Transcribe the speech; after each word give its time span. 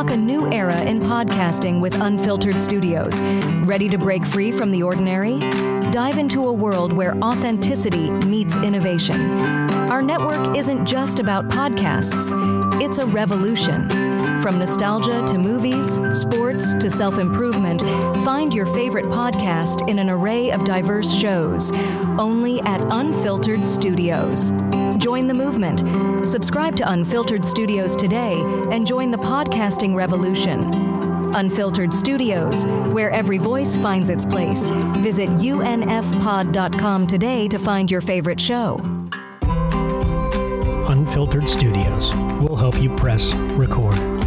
unlock 0.00 0.16
a 0.16 0.16
new 0.16 0.50
era 0.50 0.80
in 0.84 0.98
podcasting 0.98 1.78
with 1.78 1.94
Unfiltered 2.00 2.58
Studios. 2.58 3.20
Ready 3.66 3.86
to 3.90 3.98
break 3.98 4.24
free 4.24 4.50
from 4.50 4.70
the 4.70 4.82
ordinary? 4.82 5.38
Dive 5.90 6.16
into 6.16 6.46
a 6.46 6.52
world 6.52 6.94
where 6.94 7.18
authenticity 7.18 8.10
meets 8.10 8.56
innovation. 8.56 9.20
Our 9.90 10.00
network 10.00 10.56
isn't 10.56 10.86
just 10.86 11.20
about 11.20 11.48
podcasts, 11.48 12.32
it's 12.80 12.96
a 12.96 13.04
revolution. 13.04 13.90
From 14.40 14.58
nostalgia 14.58 15.22
to 15.26 15.36
movies, 15.36 16.00
sports 16.18 16.74
to 16.76 16.88
self 16.88 17.18
improvement, 17.18 17.82
find 18.24 18.54
your 18.54 18.66
favorite 18.66 19.06
podcast 19.06 19.86
in 19.86 19.98
an 19.98 20.08
array 20.08 20.50
of 20.50 20.64
diverse 20.64 21.12
shows, 21.12 21.72
only 22.18 22.62
at 22.62 22.80
Unfiltered 22.90 23.66
Studios. 23.66 24.50
Join 25.20 25.26
the 25.26 25.34
movement. 25.34 26.26
Subscribe 26.26 26.74
to 26.76 26.90
Unfiltered 26.90 27.44
Studios 27.44 27.94
today 27.94 28.40
and 28.72 28.86
join 28.86 29.10
the 29.10 29.18
podcasting 29.18 29.94
revolution. 29.94 30.72
Unfiltered 31.34 31.92
Studios, 31.92 32.66
where 32.88 33.10
every 33.10 33.36
voice 33.36 33.76
finds 33.76 34.08
its 34.08 34.24
place. 34.24 34.70
Visit 35.00 35.28
unfpod.com 35.28 37.06
today 37.06 37.48
to 37.48 37.58
find 37.58 37.90
your 37.90 38.00
favorite 38.00 38.40
show. 38.40 38.80
Unfiltered 40.88 41.46
Studios 41.46 42.14
will 42.40 42.56
help 42.56 42.80
you 42.80 42.96
press 42.96 43.34
record. 43.34 44.19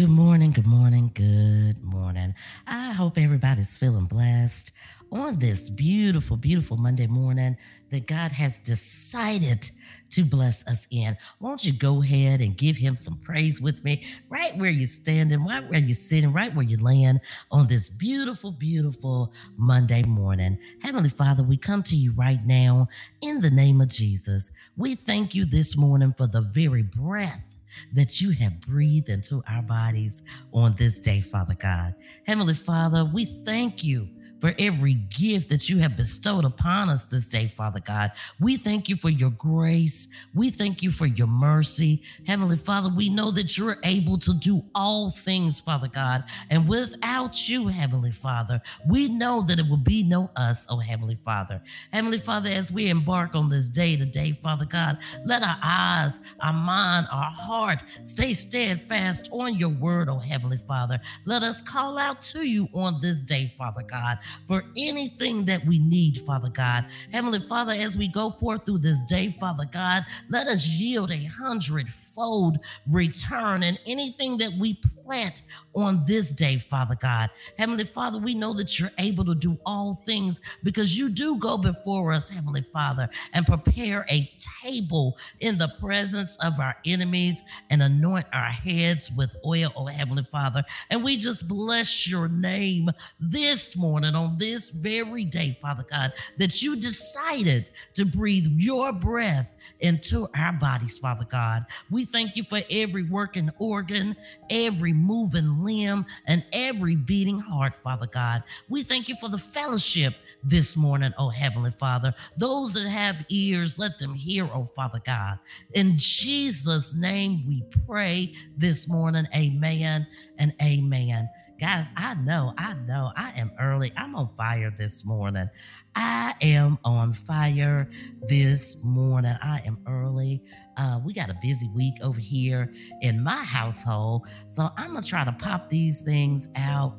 Good 0.00 0.08
morning, 0.08 0.52
good 0.52 0.66
morning, 0.66 1.10
good 1.12 1.84
morning. 1.84 2.34
I 2.66 2.92
hope 2.92 3.18
everybody's 3.18 3.76
feeling 3.76 4.06
blessed 4.06 4.72
on 5.12 5.38
this 5.38 5.68
beautiful, 5.68 6.38
beautiful 6.38 6.78
Monday 6.78 7.06
morning 7.06 7.58
that 7.90 8.06
God 8.06 8.32
has 8.32 8.62
decided 8.62 9.70
to 10.12 10.24
bless 10.24 10.66
us 10.66 10.86
in. 10.90 11.18
Won't 11.38 11.66
you 11.66 11.74
go 11.74 12.02
ahead 12.02 12.40
and 12.40 12.56
give 12.56 12.78
him 12.78 12.96
some 12.96 13.18
praise 13.18 13.60
with 13.60 13.84
me 13.84 14.06
right 14.30 14.56
where 14.56 14.70
you're 14.70 14.86
standing, 14.86 15.44
right 15.44 15.68
where 15.68 15.78
you're 15.78 15.94
sitting, 15.94 16.32
right 16.32 16.54
where 16.54 16.64
you're 16.64 16.80
laying 16.80 17.20
on 17.50 17.66
this 17.66 17.90
beautiful, 17.90 18.52
beautiful 18.52 19.34
Monday 19.58 20.02
morning. 20.04 20.58
Heavenly 20.82 21.10
Father, 21.10 21.42
we 21.42 21.58
come 21.58 21.82
to 21.82 21.94
you 21.94 22.12
right 22.12 22.40
now 22.46 22.88
in 23.20 23.42
the 23.42 23.50
name 23.50 23.82
of 23.82 23.88
Jesus. 23.88 24.50
We 24.78 24.94
thank 24.94 25.34
you 25.34 25.44
this 25.44 25.76
morning 25.76 26.14
for 26.16 26.26
the 26.26 26.40
very 26.40 26.84
breath 26.84 27.49
that 27.92 28.20
you 28.20 28.32
have 28.32 28.60
breathed 28.60 29.08
into 29.08 29.42
our 29.48 29.62
bodies 29.62 30.22
on 30.52 30.74
this 30.74 31.00
day, 31.00 31.20
Father 31.20 31.54
God. 31.54 31.94
Heavenly 32.24 32.54
Father, 32.54 33.04
we 33.04 33.24
thank 33.24 33.84
you 33.84 34.08
for 34.40 34.54
every 34.58 34.94
gift 34.94 35.48
that 35.50 35.68
you 35.68 35.78
have 35.78 35.96
bestowed 35.96 36.44
upon 36.44 36.88
us 36.88 37.04
this 37.04 37.28
day, 37.28 37.46
Father 37.46 37.80
God. 37.80 38.12
We 38.40 38.56
thank 38.56 38.88
you 38.88 38.96
for 38.96 39.10
your 39.10 39.30
grace. 39.30 40.08
We 40.34 40.50
thank 40.50 40.82
you 40.82 40.90
for 40.90 41.06
your 41.06 41.26
mercy. 41.26 42.02
Heavenly 42.26 42.56
Father, 42.56 42.90
we 42.96 43.10
know 43.10 43.30
that 43.32 43.58
you're 43.58 43.76
able 43.84 44.18
to 44.18 44.32
do 44.34 44.64
all 44.74 45.10
things, 45.10 45.60
Father 45.60 45.88
God. 45.88 46.24
And 46.48 46.68
without 46.68 47.48
you, 47.48 47.68
Heavenly 47.68 48.10
Father, 48.10 48.62
we 48.88 49.08
know 49.08 49.42
that 49.42 49.58
it 49.58 49.68
will 49.68 49.76
be 49.76 50.02
no 50.02 50.30
us, 50.36 50.66
oh 50.70 50.78
Heavenly 50.78 51.16
Father. 51.16 51.60
Heavenly 51.92 52.18
Father, 52.18 52.48
as 52.48 52.72
we 52.72 52.88
embark 52.88 53.34
on 53.34 53.48
this 53.48 53.68
day 53.68 53.96
today, 53.96 54.32
Father 54.32 54.64
God, 54.64 54.98
let 55.24 55.42
our 55.42 55.58
eyes, 55.62 56.20
our 56.40 56.52
mind, 56.52 57.06
our 57.12 57.30
heart 57.30 57.82
stay 58.02 58.32
steadfast 58.32 59.28
on 59.32 59.56
your 59.56 59.68
word, 59.68 60.08
oh 60.08 60.18
Heavenly 60.18 60.58
Father. 60.58 60.98
Let 61.26 61.42
us 61.42 61.60
call 61.60 61.98
out 61.98 62.22
to 62.22 62.46
you 62.46 62.68
on 62.72 63.00
this 63.00 63.22
day, 63.22 63.52
Father 63.58 63.82
God 63.82 64.18
for 64.46 64.64
anything 64.76 65.44
that 65.46 65.64
we 65.64 65.78
need, 65.78 66.18
Father 66.22 66.48
God. 66.48 66.86
Heavenly 67.12 67.40
Father, 67.40 67.72
as 67.72 67.96
we 67.96 68.08
go 68.08 68.30
forth 68.30 68.66
through 68.66 68.78
this 68.78 69.02
day, 69.04 69.30
Father 69.30 69.64
God, 69.64 70.04
let 70.28 70.46
us 70.46 70.68
yield 70.68 71.10
a 71.10 71.24
hundredfold 71.24 72.58
return 72.86 73.62
and 73.62 73.78
anything 73.86 74.36
that 74.38 74.52
we 74.58 74.74
plant 75.10 75.42
on 75.74 76.00
this 76.06 76.30
day, 76.30 76.56
Father 76.56 76.94
God. 76.94 77.30
Heavenly 77.58 77.82
Father, 77.82 78.18
we 78.18 78.32
know 78.32 78.54
that 78.54 78.78
you're 78.78 78.92
able 78.98 79.24
to 79.24 79.34
do 79.34 79.58
all 79.66 79.92
things 79.92 80.40
because 80.62 80.96
you 80.96 81.08
do 81.08 81.36
go 81.36 81.58
before 81.58 82.12
us, 82.12 82.30
Heavenly 82.30 82.62
Father, 82.72 83.10
and 83.32 83.44
prepare 83.44 84.06
a 84.08 84.28
table 84.62 85.18
in 85.40 85.58
the 85.58 85.72
presence 85.80 86.36
of 86.36 86.60
our 86.60 86.76
enemies 86.86 87.42
and 87.70 87.82
anoint 87.82 88.26
our 88.32 88.50
heads 88.50 89.10
with 89.16 89.34
oil, 89.44 89.72
oh 89.74 89.86
Heavenly 89.86 90.22
Father. 90.30 90.62
And 90.90 91.02
we 91.02 91.16
just 91.16 91.48
bless 91.48 92.08
your 92.08 92.28
name 92.28 92.90
this 93.18 93.76
morning 93.76 94.14
on 94.14 94.36
this 94.36 94.70
very 94.70 95.24
day, 95.24 95.58
Father 95.60 95.84
God, 95.90 96.12
that 96.38 96.62
you 96.62 96.76
decided 96.76 97.70
to 97.94 98.04
breathe 98.04 98.46
your 98.46 98.92
breath 98.92 99.52
into 99.80 100.28
our 100.36 100.52
bodies, 100.52 100.98
Father 100.98 101.26
God. 101.28 101.64
We 101.90 102.04
thank 102.04 102.36
you 102.36 102.44
for 102.44 102.60
every 102.70 103.02
working 103.04 103.50
organ, 103.58 104.16
every 104.50 104.92
moving 105.00 105.62
limb, 105.62 106.06
and 106.26 106.44
every 106.52 106.96
beating 106.96 107.38
heart, 107.38 107.74
Father 107.74 108.06
God. 108.06 108.42
We 108.68 108.82
thank 108.82 109.08
you 109.08 109.16
for 109.16 109.28
the 109.28 109.38
fellowship 109.38 110.14
this 110.42 110.76
morning, 110.76 111.12
oh 111.18 111.28
Heavenly 111.28 111.70
Father. 111.70 112.14
Those 112.36 112.74
that 112.74 112.88
have 112.88 113.24
ears, 113.28 113.78
let 113.78 113.98
them 113.98 114.14
hear, 114.14 114.48
oh 114.52 114.64
Father 114.64 115.00
God. 115.04 115.38
In 115.74 115.94
Jesus' 115.96 116.94
name 116.94 117.44
we 117.46 117.64
pray 117.86 118.34
this 118.56 118.88
morning. 118.88 119.26
Amen 119.34 120.06
and 120.38 120.54
amen. 120.62 121.28
Guys, 121.60 121.90
I 121.94 122.14
know, 122.14 122.54
I 122.56 122.72
know, 122.72 123.12
I 123.16 123.32
am 123.36 123.52
early. 123.60 123.92
I'm 123.94 124.16
on 124.16 124.28
fire 124.28 124.72
this 124.78 125.04
morning. 125.04 125.46
I 125.94 126.32
am 126.40 126.78
on 126.84 127.12
fire 127.12 127.90
this 128.22 128.82
morning. 128.82 129.36
I 129.42 129.60
am 129.66 129.78
early. 129.86 130.42
Uh, 130.80 130.98
we 131.04 131.12
got 131.12 131.28
a 131.28 131.36
busy 131.42 131.68
week 131.74 131.96
over 132.02 132.18
here 132.18 132.72
in 133.02 133.22
my 133.22 133.36
household. 133.36 134.26
So 134.48 134.70
I'm 134.78 134.92
going 134.92 135.02
to 135.02 135.08
try 135.08 135.24
to 135.24 135.32
pop 135.32 135.68
these 135.68 136.00
things 136.00 136.48
out 136.56 136.96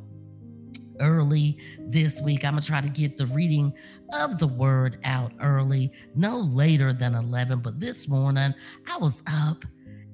early 1.00 1.58
this 1.80 2.22
week. 2.22 2.46
I'm 2.46 2.54
going 2.54 2.62
to 2.62 2.68
try 2.68 2.80
to 2.80 2.90
get 2.90 3.18
the 3.18 3.26
reading 3.26 3.74
of 4.14 4.38
the 4.38 4.46
word 4.46 5.00
out 5.04 5.32
early, 5.42 5.92
no 6.14 6.38
later 6.38 6.94
than 6.94 7.16
11. 7.16 7.62
But 7.62 7.80
this 7.80 8.08
morning, 8.08 8.54
I 8.88 8.98
was 8.98 9.24
up 9.26 9.66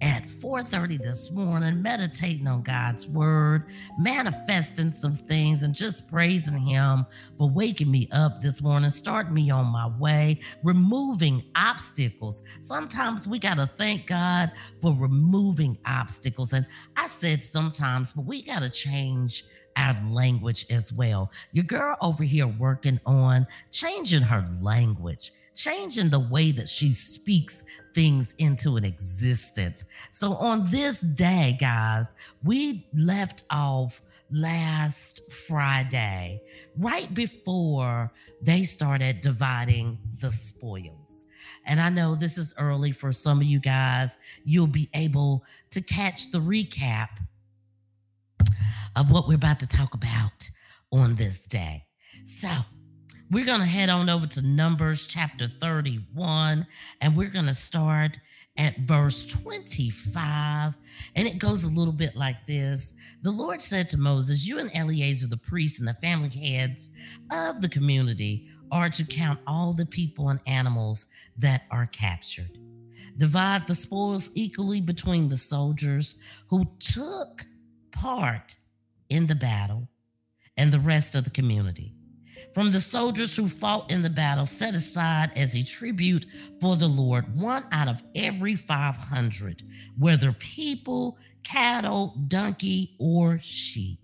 at 0.01 0.27
4:30 0.27 0.97
this 0.97 1.31
morning 1.31 1.81
meditating 1.81 2.47
on 2.47 2.61
God's 2.61 3.07
word, 3.07 3.65
manifesting 3.97 4.91
some 4.91 5.13
things 5.13 5.63
and 5.63 5.73
just 5.73 6.07
praising 6.09 6.59
him 6.59 7.05
for 7.37 7.49
waking 7.49 7.89
me 7.89 8.07
up 8.11 8.41
this 8.41 8.61
morning, 8.61 8.89
starting 8.89 9.33
me 9.33 9.49
on 9.49 9.65
my 9.67 9.87
way, 9.87 10.39
removing 10.63 11.43
obstacles. 11.55 12.43
Sometimes 12.61 13.27
we 13.27 13.39
got 13.39 13.57
to 13.57 13.65
thank 13.65 14.07
God 14.07 14.51
for 14.81 14.95
removing 14.95 15.77
obstacles 15.85 16.53
and 16.53 16.65
I 16.95 17.07
said 17.07 17.41
sometimes, 17.41 18.13
but 18.13 18.25
we 18.25 18.41
got 18.43 18.61
to 18.61 18.69
change 18.69 19.43
our 19.77 19.95
language 20.09 20.65
as 20.69 20.91
well. 20.91 21.31
Your 21.51 21.63
girl 21.63 21.95
over 22.01 22.23
here 22.23 22.47
working 22.47 22.99
on 23.05 23.47
changing 23.71 24.23
her 24.23 24.47
language 24.59 25.31
changing 25.57 26.09
the 26.09 26.19
way 26.19 26.51
that 26.51 26.69
she 26.69 26.91
speaks 26.91 27.63
things 27.93 28.33
into 28.37 28.77
an 28.77 28.85
existence. 28.85 29.85
So 30.11 30.35
on 30.35 30.69
this 30.69 31.01
day, 31.01 31.57
guys, 31.59 32.13
we 32.43 32.87
left 32.93 33.43
off 33.49 34.01
last 34.31 35.21
Friday, 35.47 36.41
right 36.77 37.11
before 37.13 38.11
they 38.41 38.63
started 38.63 39.21
dividing 39.21 39.97
the 40.19 40.31
spoils. 40.31 41.25
And 41.65 41.81
I 41.81 41.89
know 41.89 42.15
this 42.15 42.37
is 42.37 42.53
early 42.57 42.91
for 42.91 43.11
some 43.11 43.39
of 43.39 43.45
you 43.45 43.59
guys. 43.59 44.17
You'll 44.45 44.67
be 44.67 44.89
able 44.93 45.43
to 45.71 45.81
catch 45.81 46.31
the 46.31 46.39
recap 46.39 47.09
of 48.95 49.11
what 49.11 49.27
we're 49.27 49.35
about 49.35 49.59
to 49.61 49.67
talk 49.67 49.93
about 49.93 50.49
on 50.91 51.15
this 51.15 51.45
day. 51.47 51.83
So, 52.25 52.49
we're 53.29 53.45
going 53.45 53.59
to 53.59 53.65
head 53.65 53.89
on 53.89 54.09
over 54.09 54.25
to 54.25 54.41
Numbers 54.41 55.05
chapter 55.05 55.47
31, 55.49 56.65
and 57.01 57.17
we're 57.17 57.29
going 57.29 57.47
to 57.47 57.53
start 57.53 58.19
at 58.57 58.77
verse 58.79 59.25
25. 59.25 60.73
And 61.15 61.27
it 61.27 61.37
goes 61.37 61.63
a 61.65 61.69
little 61.69 61.93
bit 61.93 62.15
like 62.15 62.45
this 62.47 62.93
The 63.23 63.31
Lord 63.31 63.61
said 63.61 63.89
to 63.89 63.97
Moses, 63.97 64.47
You 64.47 64.59
and 64.59 64.71
Eleazar, 64.73 65.27
the 65.27 65.37
priest, 65.37 65.79
and 65.79 65.87
the 65.87 65.93
family 65.95 66.29
heads 66.29 66.89
of 67.29 67.61
the 67.61 67.69
community 67.69 68.47
are 68.71 68.89
to 68.89 69.03
count 69.03 69.39
all 69.45 69.73
the 69.73 69.85
people 69.85 70.29
and 70.29 70.39
animals 70.47 71.07
that 71.37 71.63
are 71.69 71.85
captured. 71.85 72.57
Divide 73.17 73.67
the 73.67 73.75
spoils 73.75 74.31
equally 74.35 74.79
between 74.79 75.27
the 75.27 75.37
soldiers 75.37 76.17
who 76.47 76.65
took 76.79 77.45
part 77.91 78.57
in 79.09 79.27
the 79.27 79.35
battle 79.35 79.89
and 80.55 80.71
the 80.71 80.79
rest 80.79 81.15
of 81.15 81.23
the 81.23 81.29
community 81.29 81.93
from 82.53 82.71
the 82.71 82.79
soldiers 82.79 83.35
who 83.35 83.47
fought 83.47 83.91
in 83.91 84.01
the 84.01 84.09
battle, 84.09 84.45
set 84.45 84.75
aside 84.75 85.31
as 85.35 85.55
a 85.55 85.63
tribute 85.63 86.25
for 86.59 86.75
the 86.75 86.87
Lord, 86.87 87.37
one 87.39 87.65
out 87.71 87.87
of 87.87 88.03
every 88.15 88.55
500, 88.55 89.63
whether 89.97 90.31
people, 90.33 91.17
cattle, 91.43 92.15
donkey, 92.27 92.95
or 92.99 93.39
sheep. 93.39 93.99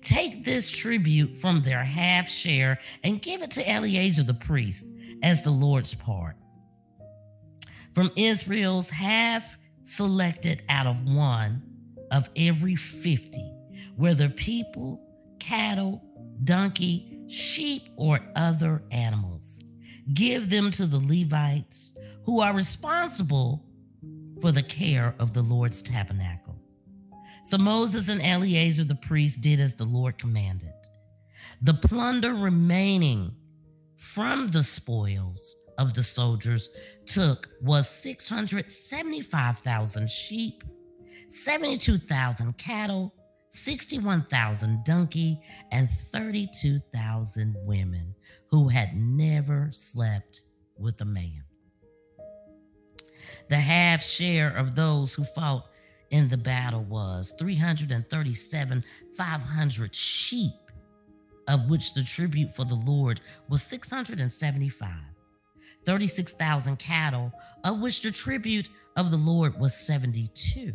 Take 0.00 0.44
this 0.44 0.70
tribute 0.70 1.36
from 1.38 1.62
their 1.62 1.82
half 1.82 2.30
share 2.30 2.78
and 3.02 3.22
give 3.22 3.42
it 3.42 3.50
to 3.52 3.68
Eleazar 3.68 4.22
the 4.22 4.34
priest 4.34 4.92
as 5.22 5.42
the 5.42 5.50
Lord's 5.50 5.94
part. 5.94 6.36
From 7.94 8.10
Israel's 8.16 8.90
half 8.90 9.56
selected 9.84 10.62
out 10.68 10.86
of 10.86 11.04
one 11.04 11.62
of 12.10 12.28
every 12.36 12.76
50, 12.76 13.52
whether 13.96 14.28
people, 14.28 15.00
cattle, 15.42 16.00
donkey, 16.44 17.18
sheep, 17.26 17.88
or 17.96 18.20
other 18.36 18.84
animals. 18.92 19.58
Give 20.14 20.48
them 20.48 20.70
to 20.72 20.86
the 20.86 21.00
Levites 21.00 21.94
who 22.24 22.40
are 22.40 22.54
responsible 22.54 23.64
for 24.40 24.52
the 24.52 24.62
care 24.62 25.16
of 25.18 25.34
the 25.34 25.42
Lord's 25.42 25.82
tabernacle. 25.82 26.56
So 27.44 27.58
Moses 27.58 28.08
and 28.08 28.22
Eleazar 28.22 28.84
the 28.84 28.94
priest 28.94 29.40
did 29.40 29.58
as 29.58 29.74
the 29.74 29.82
Lord 29.84 30.16
commanded. 30.16 30.72
The 31.60 31.74
plunder 31.74 32.34
remaining 32.34 33.34
from 33.98 34.50
the 34.50 34.62
spoils 34.62 35.56
of 35.76 35.94
the 35.94 36.04
soldiers 36.04 36.70
took 37.06 37.48
was 37.60 37.88
675,000 37.88 40.08
sheep, 40.08 40.62
72,000 41.28 42.56
cattle, 42.58 43.12
61,000 43.54 44.82
donkey, 44.82 45.38
and 45.70 45.88
32,000 45.90 47.54
women 47.64 48.14
who 48.48 48.68
had 48.68 48.96
never 48.96 49.68
slept 49.70 50.44
with 50.78 50.98
a 51.02 51.04
man. 51.04 51.44
The 53.50 53.56
half 53.56 54.02
share 54.02 54.56
of 54.56 54.74
those 54.74 55.12
who 55.14 55.24
fought 55.24 55.66
in 56.10 56.28
the 56.28 56.38
battle 56.38 56.84
was 56.84 57.34
337 57.38 58.84
500 59.16 59.94
sheep, 59.94 60.52
of 61.46 61.68
which 61.68 61.92
the 61.92 62.04
tribute 62.04 62.54
for 62.54 62.64
the 62.64 62.74
Lord 62.74 63.20
was 63.50 63.62
675. 63.62 64.88
36,000 65.84 66.78
cattle, 66.78 67.30
of 67.64 67.80
which 67.80 68.00
the 68.00 68.12
tribute 68.12 68.70
of 68.96 69.10
the 69.10 69.16
Lord 69.18 69.60
was 69.60 69.74
72. 69.74 70.74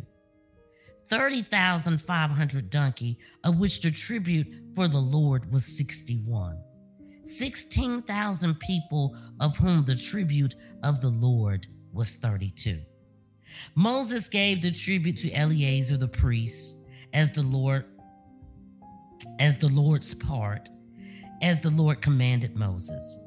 30,500 1.08 2.70
donkey, 2.70 3.18
of 3.44 3.58
which 3.58 3.80
the 3.80 3.90
tribute 3.90 4.46
for 4.74 4.88
the 4.88 4.98
Lord 4.98 5.50
was 5.50 5.64
61. 5.76 6.58
16,000 7.24 8.58
people, 8.60 9.16
of 9.40 9.56
whom 9.56 9.84
the 9.84 9.96
tribute 9.96 10.54
of 10.82 11.00
the 11.00 11.08
Lord 11.08 11.66
was 11.92 12.14
32. 12.14 12.80
Moses 13.74 14.28
gave 14.28 14.62
the 14.62 14.70
tribute 14.70 15.16
to 15.18 15.32
Eleazar 15.32 15.96
the 15.96 16.08
priest 16.08 16.78
as 17.12 17.32
the 17.32 17.42
Lord 17.42 17.84
as 19.40 19.58
the 19.58 19.68
Lord's 19.68 20.14
part, 20.14 20.68
as 21.42 21.60
the 21.60 21.70
Lord 21.70 22.00
commanded 22.00 22.56
Moses. 22.56 23.18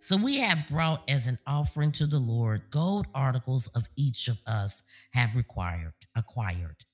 So 0.05 0.17
we 0.17 0.37
have 0.37 0.67
brought 0.69 1.01
as 1.07 1.25
an 1.25 1.39
offering 1.47 1.91
to 1.93 2.05
the 2.05 2.19
Lord 2.19 2.69
gold 2.69 3.07
articles 3.15 3.65
of 3.69 3.87
each 3.95 4.27
of 4.27 4.39
us 4.45 4.83
have 5.13 5.35
required 5.35 5.93
acquired. 6.15 6.85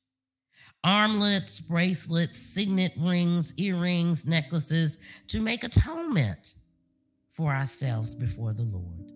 Armlets, 0.85 1.59
bracelets, 1.59 2.37
signet 2.37 2.93
rings, 2.97 3.53
earrings, 3.57 4.25
necklaces 4.25 4.97
to 5.27 5.41
make 5.41 5.65
atonement 5.65 6.55
for 7.31 7.51
ourselves 7.51 8.15
before 8.15 8.53
the 8.53 8.63
Lord. 8.63 9.11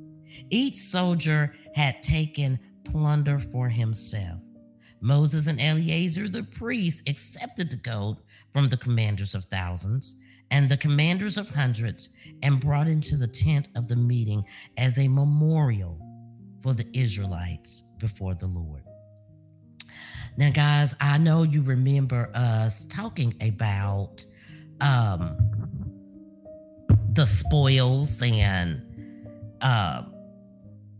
Each 0.51 0.77
soldier 0.77 1.55
had 1.75 2.03
taken 2.03 2.59
plunder 2.85 3.39
for 3.39 3.69
himself. 3.69 4.41
Moses 5.01 5.47
and 5.47 5.61
Eleazar 5.61 6.29
the 6.29 6.43
priest 6.43 7.09
accepted 7.09 7.71
the 7.71 7.77
gold 7.77 8.21
from 8.53 8.69
the 8.69 8.77
commanders 8.77 9.35
of 9.35 9.45
thousands 9.45 10.17
and 10.51 10.69
the 10.69 10.77
commanders 10.77 11.39
of 11.39 11.49
hundreds 11.49 12.11
and 12.43 12.61
brought 12.61 12.89
into 12.89 13.17
the 13.17 13.27
tent 13.27 13.69
of 13.77 13.89
the 13.89 13.97
meeting 13.97 14.45
as 14.77 14.99
a 14.99 15.09
memorial 15.09 15.99
for 16.63 16.75
the 16.75 16.87
Israelites 16.93 17.83
before 17.99 18.35
the 18.35 18.47
Lord. 18.47 18.83
Now, 20.37 20.51
guys, 20.51 20.95
I 21.01 21.19
know 21.19 21.43
you 21.43 21.63
remember 21.63 22.31
us 22.35 22.85
talking 22.85 23.35
about 23.41 24.27
um, 24.81 25.37
the 27.13 27.27
spoils 27.27 28.23
and 28.23 28.83
uh, 29.61 30.05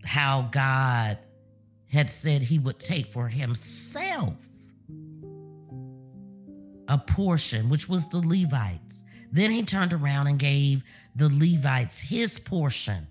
how 0.05 0.49
God 0.51 1.19
had 1.91 2.11
said 2.11 2.43
he 2.43 2.59
would 2.59 2.79
take 2.79 3.07
for 3.07 3.29
himself 3.29 4.35
a 6.89 6.99
portion, 6.99 7.69
which 7.69 7.89
was 7.89 8.09
the 8.09 8.19
Levites. 8.19 9.05
Then 9.33 9.51
he 9.51 9.63
turned 9.63 9.93
around 9.93 10.27
and 10.27 10.39
gave 10.39 10.83
the 11.15 11.29
Levites 11.29 12.01
his 12.01 12.39
portion 12.39 13.07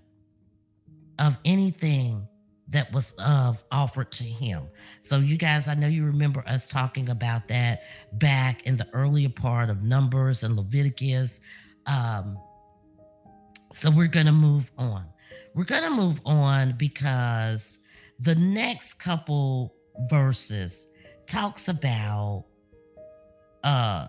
of 1.18 1.38
anything 1.44 2.28
that 2.70 2.92
was 2.92 3.14
uh, 3.18 3.52
offered 3.70 4.10
to 4.12 4.24
him. 4.24 4.68
So, 5.02 5.18
you 5.18 5.36
guys, 5.36 5.68
I 5.68 5.74
know 5.74 5.88
you 5.88 6.04
remember 6.04 6.42
us 6.46 6.68
talking 6.68 7.08
about 7.10 7.48
that 7.48 7.82
back 8.14 8.66
in 8.66 8.76
the 8.76 8.86
earlier 8.92 9.28
part 9.28 9.70
of 9.70 9.82
Numbers 9.82 10.44
and 10.44 10.56
Leviticus. 10.56 11.40
Um, 11.86 12.38
so, 13.72 13.90
we're 13.90 14.06
going 14.06 14.26
to 14.26 14.32
move 14.32 14.70
on. 14.78 15.04
We're 15.54 15.64
going 15.64 15.82
to 15.82 15.90
move 15.90 16.20
on 16.24 16.74
because 16.78 17.78
the 18.20 18.34
next 18.34 18.94
couple 18.94 19.74
verses 20.08 20.86
talks 21.26 21.68
about 21.68 22.46
uh 23.62 24.06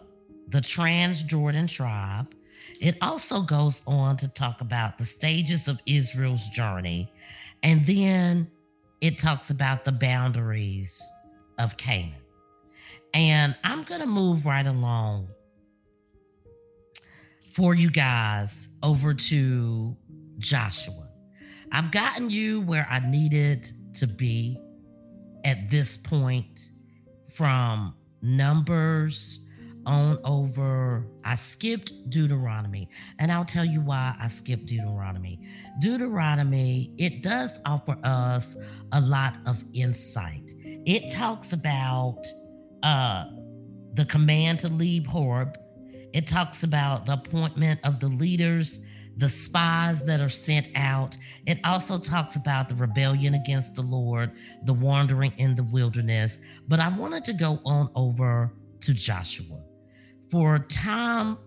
the 0.52 0.62
Trans 0.62 1.24
Jordan 1.24 1.68
tribe. 1.68 2.34
It 2.80 2.98
also 3.02 3.42
goes 3.42 3.82
on 3.88 4.18
to 4.18 4.28
talk 4.28 4.62
about 4.62 4.98
the 4.98 5.06
stages 5.06 5.68
of 5.68 5.80
Israel's 5.86 6.48
journey. 6.50 7.12
And 7.64 7.86
then 7.86 8.50
it 9.02 9.18
talks 9.18 9.50
about 9.50 9.86
the 9.86 9.92
boundaries 9.92 11.02
of 11.58 11.78
Canaan. 11.78 12.14
And 13.14 13.56
I'm 13.64 13.84
going 13.84 14.02
to 14.02 14.08
move 14.08 14.46
right 14.46 14.66
along 14.66 15.28
for 17.52 17.76
you 17.76 17.92
guys 17.92 18.70
over 18.82 19.14
to 19.14 19.96
Joshua. 20.40 21.10
I've 21.72 21.92
gotten 21.92 22.30
you 22.30 22.62
where 22.62 22.88
I 22.90 23.00
needed 23.00 23.72
to 23.96 24.08
be 24.08 24.58
at 25.44 25.70
this 25.70 25.98
point 25.98 26.72
from 27.30 27.96
Numbers 28.22 29.40
on 29.86 30.20
over. 30.24 31.08
I 31.24 31.36
skipped 31.36 32.10
Deuteronomy, 32.10 32.90
and 33.20 33.32
I'll 33.32 33.46
tell 33.46 33.66
you 33.66 33.82
why 33.82 34.16
I 34.20 34.28
skipped 34.28 34.66
Deuteronomy. 34.66 35.40
Deuteronomy, 35.80 36.94
it 36.98 37.24
does 37.24 37.60
offer 37.66 37.98
us 38.04 38.56
a 38.92 39.02
lot 39.02 39.38
of 39.46 39.64
insight. 39.74 40.54
It 40.64 41.12
talks 41.12 41.54
about 41.54 42.22
uh, 42.84 43.26
the 43.94 44.06
command 44.06 44.60
to 44.60 44.68
leave 44.68 45.06
Horeb. 45.06 45.58
It 46.14 46.28
talks 46.28 46.64
about 46.64 47.06
the 47.06 47.14
appointment 47.14 47.80
of 47.84 48.00
the 48.00 48.08
leaders, 48.08 48.82
the 49.18 49.30
spies 49.30 50.04
that 50.06 50.20
are 50.20 50.30
sent 50.30 50.70
out. 50.76 51.16
It 51.46 51.60
also 51.64 52.00
talks 52.00 52.36
about 52.36 52.70
the 52.70 52.76
rebellion 52.76 53.34
against 53.34 53.76
the 53.76 53.82
Lord, 53.82 54.32
the 54.64 54.74
wandering 54.74 55.34
in 55.38 55.56
the 55.56 55.64
wilderness. 55.64 56.40
But 56.68 56.80
I 56.80 56.90
wanted 56.90 57.24
to 57.26 57.34
go 57.34 57.60
on 57.66 57.90
over 57.96 58.54
to 58.82 58.94
Joshua. 58.94 59.62
For 60.32 60.60
time's 60.60 61.38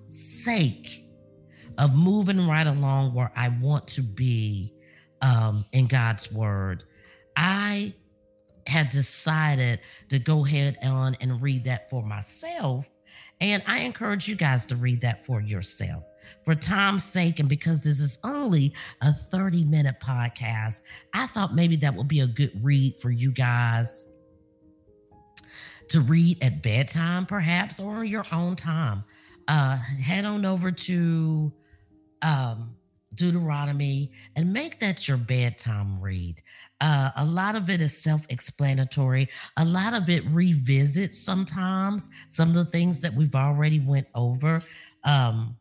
sake 0.44 1.06
of 1.78 1.96
moving 1.96 2.46
right 2.46 2.66
along 2.66 3.14
where 3.14 3.32
I 3.34 3.48
want 3.48 3.86
to 3.88 4.02
be 4.02 4.74
um, 5.22 5.64
in 5.72 5.86
God's 5.86 6.30
word, 6.30 6.84
I 7.34 7.94
had 8.66 8.90
decided 8.90 9.80
to 10.10 10.18
go 10.18 10.44
ahead 10.44 10.76
on 10.82 11.16
and 11.22 11.40
read 11.40 11.64
that 11.64 11.88
for 11.88 12.02
myself. 12.02 12.90
And 13.40 13.62
I 13.66 13.80
encourage 13.80 14.28
you 14.28 14.36
guys 14.36 14.66
to 14.66 14.76
read 14.76 15.00
that 15.00 15.24
for 15.24 15.40
yourself. 15.40 16.04
For 16.44 16.54
time's 16.54 17.04
sake, 17.04 17.40
and 17.40 17.48
because 17.48 17.82
this 17.82 18.00
is 18.00 18.18
only 18.22 18.74
a 19.00 19.14
30 19.14 19.64
minute 19.64 19.96
podcast, 19.98 20.82
I 21.14 21.26
thought 21.26 21.54
maybe 21.54 21.76
that 21.76 21.94
would 21.94 22.08
be 22.08 22.20
a 22.20 22.26
good 22.26 22.52
read 22.62 22.98
for 22.98 23.10
you 23.10 23.32
guys 23.32 24.06
to 25.94 26.00
read 26.00 26.42
at 26.42 26.60
bedtime, 26.60 27.24
perhaps, 27.24 27.78
or 27.78 28.02
your 28.02 28.24
own 28.32 28.56
time. 28.56 29.04
Uh, 29.46 29.76
head 29.76 30.24
on 30.24 30.44
over 30.44 30.72
to 30.72 31.52
um, 32.20 32.74
Deuteronomy 33.14 34.10
and 34.34 34.52
make 34.52 34.80
that 34.80 35.06
your 35.06 35.16
bedtime 35.16 36.00
read. 36.00 36.42
Uh, 36.80 37.10
a 37.14 37.24
lot 37.24 37.54
of 37.54 37.70
it 37.70 37.80
is 37.80 37.96
self 37.96 38.26
explanatory. 38.28 39.28
A 39.56 39.64
lot 39.64 39.94
of 39.94 40.10
it 40.10 40.24
revisits 40.30 41.16
sometimes 41.16 42.10
some 42.28 42.48
of 42.48 42.56
the 42.56 42.64
things 42.64 43.00
that 43.00 43.14
we've 43.14 43.36
already 43.36 43.78
went 43.78 44.08
over. 44.16 44.62
Um, 45.04 45.56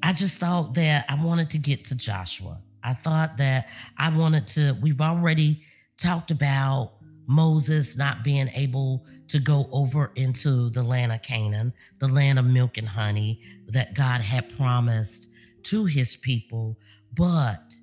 I 0.00 0.12
just 0.12 0.38
thought 0.38 0.74
that 0.74 1.06
I 1.08 1.20
wanted 1.24 1.50
to 1.50 1.58
get 1.58 1.84
to 1.86 1.96
Joshua. 1.96 2.60
I 2.84 2.94
thought 2.94 3.36
that 3.38 3.68
I 3.98 4.10
wanted 4.10 4.46
to, 4.48 4.76
we've 4.80 5.00
already 5.00 5.62
talked 5.98 6.30
about 6.30 6.92
Moses 7.26 7.96
not 7.96 8.22
being 8.22 8.48
able 8.54 9.04
to 9.28 9.38
go 9.38 9.68
over 9.72 10.12
into 10.14 10.70
the 10.70 10.82
land 10.82 11.12
of 11.12 11.22
Canaan, 11.22 11.72
the 11.98 12.08
land 12.08 12.38
of 12.38 12.44
milk 12.44 12.78
and 12.78 12.88
honey 12.88 13.40
that 13.66 13.94
God 13.94 14.20
had 14.20 14.56
promised 14.56 15.28
to 15.64 15.84
his 15.84 16.16
people. 16.16 16.78
But 17.12 17.74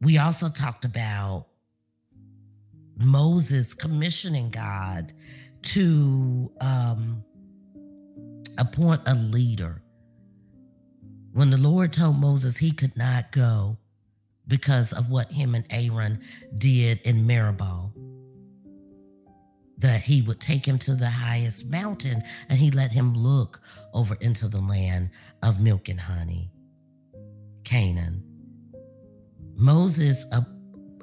we 0.00 0.18
also 0.18 0.48
talked 0.48 0.84
about 0.84 1.46
Moses 2.96 3.74
commissioning 3.74 4.50
God 4.50 5.12
to 5.62 6.52
um, 6.60 7.24
appoint 8.58 9.02
a 9.06 9.14
leader. 9.14 9.82
When 11.32 11.50
the 11.50 11.56
Lord 11.56 11.92
told 11.92 12.16
Moses 12.16 12.58
he 12.58 12.72
could 12.72 12.96
not 12.96 13.32
go 13.32 13.78
because 14.46 14.92
of 14.92 15.08
what 15.08 15.32
him 15.32 15.54
and 15.54 15.64
Aaron 15.70 16.20
did 16.58 17.00
in 17.02 17.26
Meribah, 17.26 17.90
that 19.82 20.00
he 20.02 20.22
would 20.22 20.40
take 20.40 20.66
him 20.66 20.78
to 20.78 20.94
the 20.94 21.10
highest 21.10 21.66
mountain 21.66 22.22
and 22.48 22.58
he 22.58 22.70
let 22.70 22.92
him 22.92 23.14
look 23.14 23.60
over 23.92 24.16
into 24.20 24.48
the 24.48 24.60
land 24.60 25.10
of 25.42 25.60
milk 25.60 25.88
and 25.88 26.00
honey, 26.00 26.50
Canaan. 27.64 28.22
Moses 29.54 30.24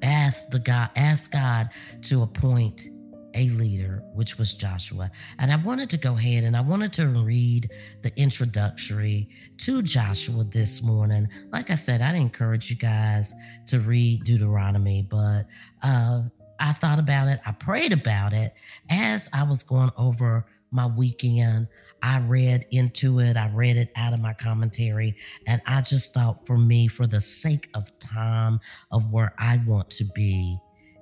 asked 0.02 0.50
the 0.52 0.60
God 0.60 0.90
asked 0.96 1.32
God 1.32 1.70
to 2.04 2.24
appoint 2.24 2.88
a 3.36 3.50
leader, 3.50 4.02
which 4.14 4.38
was 4.38 4.54
Joshua. 4.54 5.12
And 5.38 5.52
I 5.52 5.56
wanted 5.58 5.90
to 5.92 5.98
go 5.98 6.18
ahead 6.18 6.44
and 6.44 6.58
I 6.58 6.62
wanted 6.62 6.94
to 6.94 7.08
read 7.08 7.70
the 8.02 8.12
introductory 8.20 9.30
to 9.58 9.82
Joshua 9.84 10.44
this 10.46 10.82
morning. 10.82 11.28
Like 11.52 11.70
I 11.70 11.76
said, 11.76 12.02
I'd 12.02 12.16
encourage 12.16 12.72
you 12.72 12.76
guys 12.76 13.34
to 13.68 13.80
read 13.82 14.24
Deuteronomy, 14.24 15.06
but 15.08 15.46
uh, 15.84 16.24
I 16.60 16.74
thought 16.74 17.00
about 17.00 17.28
it, 17.28 17.40
I 17.46 17.52
prayed 17.52 17.94
about 17.94 18.34
it 18.34 18.54
as 18.90 19.30
I 19.34 19.44
was 19.44 19.64
going 19.64 19.92
over 19.98 20.46
my 20.72 20.86
weekend. 20.86 21.68
I 22.02 22.20
read 22.20 22.66
into 22.72 23.20
it, 23.20 23.36
I 23.36 23.50
read 23.54 23.76
it 23.76 23.92
out 23.96 24.14
of 24.14 24.20
my 24.20 24.34
commentary, 24.34 25.16
and 25.48 25.62
I 25.66 25.82
just 25.82 26.14
thought 26.14 26.46
for 26.48 26.58
me, 26.58 26.88
for 26.88 27.08
the 27.08 27.20
sake 27.20 27.70
of 27.74 27.98
time 28.00 28.60
of 28.92 29.12
where 29.12 29.34
I 29.38 29.58
want 29.66 29.90
to 29.92 30.06
be 30.16 30.58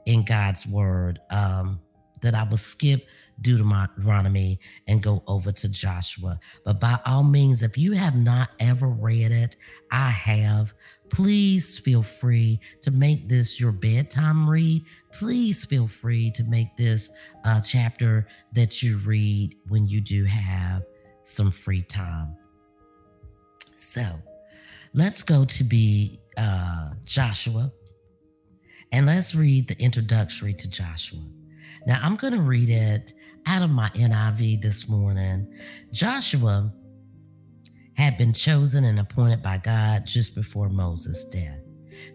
in 0.06 0.24
God's 0.24 0.66
word, 0.66 1.20
um, 1.30 1.82
that 2.22 2.34
I 2.34 2.44
would 2.44 2.60
skip 2.60 3.06
Deuteronomy 3.42 4.60
and 4.88 5.04
go 5.04 5.22
over 5.28 5.52
to 5.52 5.70
Joshua. 5.70 6.40
But 6.66 6.80
by 6.80 7.00
all 7.06 7.24
means, 7.24 7.62
if 7.62 7.78
you 7.78 7.92
have 7.92 8.16
not 8.16 8.50
ever 8.60 8.88
read 8.88 9.32
it, 9.32 9.56
I 9.92 10.10
have. 10.10 10.74
Please 11.10 11.78
feel 11.78 12.04
free 12.04 12.60
to 12.82 12.92
make 12.92 13.28
this 13.28 13.60
your 13.60 13.72
bedtime 13.72 14.50
read. 14.50 14.84
Please 15.12 15.66
feel 15.66 15.88
free 15.88 16.30
to 16.32 16.44
make 16.44 16.76
this 16.76 17.10
a 17.46 17.62
chapter 17.66 18.28
that 18.54 18.84
you 18.84 18.98
read 19.00 19.56
when 19.68 19.88
you 19.88 20.02
do 20.02 20.26
have 20.26 20.86
some 21.24 21.52
free 21.52 21.82
time. 21.82 22.36
So 23.78 24.06
let's 24.94 25.24
go 25.24 25.46
to 25.46 25.64
be 25.64 26.20
uh, 26.38 26.92
Joshua 27.06 27.72
and 28.92 29.06
let's 29.06 29.36
read 29.36 29.68
the 29.68 29.80
introductory 29.82 30.54
to 30.54 30.70
Joshua. 30.70 31.22
Now, 31.86 32.00
I'm 32.02 32.16
going 32.16 32.34
to 32.34 32.42
read 32.42 32.70
it 32.70 33.14
out 33.46 33.62
of 33.62 33.70
my 33.70 33.90
NIV 33.90 34.62
this 34.62 34.90
morning. 34.90 35.54
Joshua 35.92 36.72
had 37.98 38.18
been 38.18 38.32
chosen 38.32 38.86
and 38.86 39.00
appointed 39.00 39.42
by 39.42 39.58
God 39.58 40.06
just 40.06 40.36
before 40.36 40.70
Moses' 40.70 41.26
death 41.26 41.60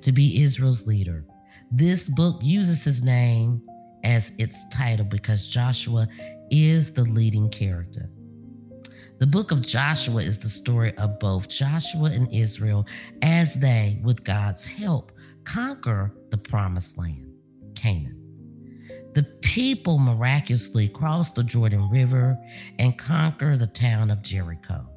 to 0.02 0.12
be 0.12 0.42
Israel's 0.42 0.86
leader. 0.86 1.24
This 1.70 2.08
book 2.08 2.38
uses 2.40 2.84
his 2.84 3.02
name 3.02 3.60
as 4.04 4.32
its 4.38 4.68
title 4.68 5.04
because 5.04 5.48
Joshua 5.48 6.08
is 6.50 6.92
the 6.92 7.02
leading 7.02 7.50
character. 7.50 8.08
The 9.18 9.26
book 9.26 9.50
of 9.50 9.62
Joshua 9.62 10.22
is 10.22 10.38
the 10.38 10.48
story 10.48 10.96
of 10.98 11.18
both 11.18 11.48
Joshua 11.48 12.10
and 12.10 12.32
Israel 12.32 12.86
as 13.22 13.54
they, 13.54 14.00
with 14.02 14.24
God's 14.24 14.64
help, 14.64 15.12
conquer 15.44 16.12
the 16.30 16.38
promised 16.38 16.98
land, 16.98 17.32
Canaan. 17.74 18.18
The 19.14 19.24
people 19.42 19.98
miraculously 19.98 20.88
cross 20.88 21.30
the 21.32 21.44
Jordan 21.44 21.90
River 21.90 22.36
and 22.78 22.96
conquer 22.96 23.56
the 23.56 23.66
town 23.66 24.10
of 24.10 24.22
Jericho. 24.22 24.91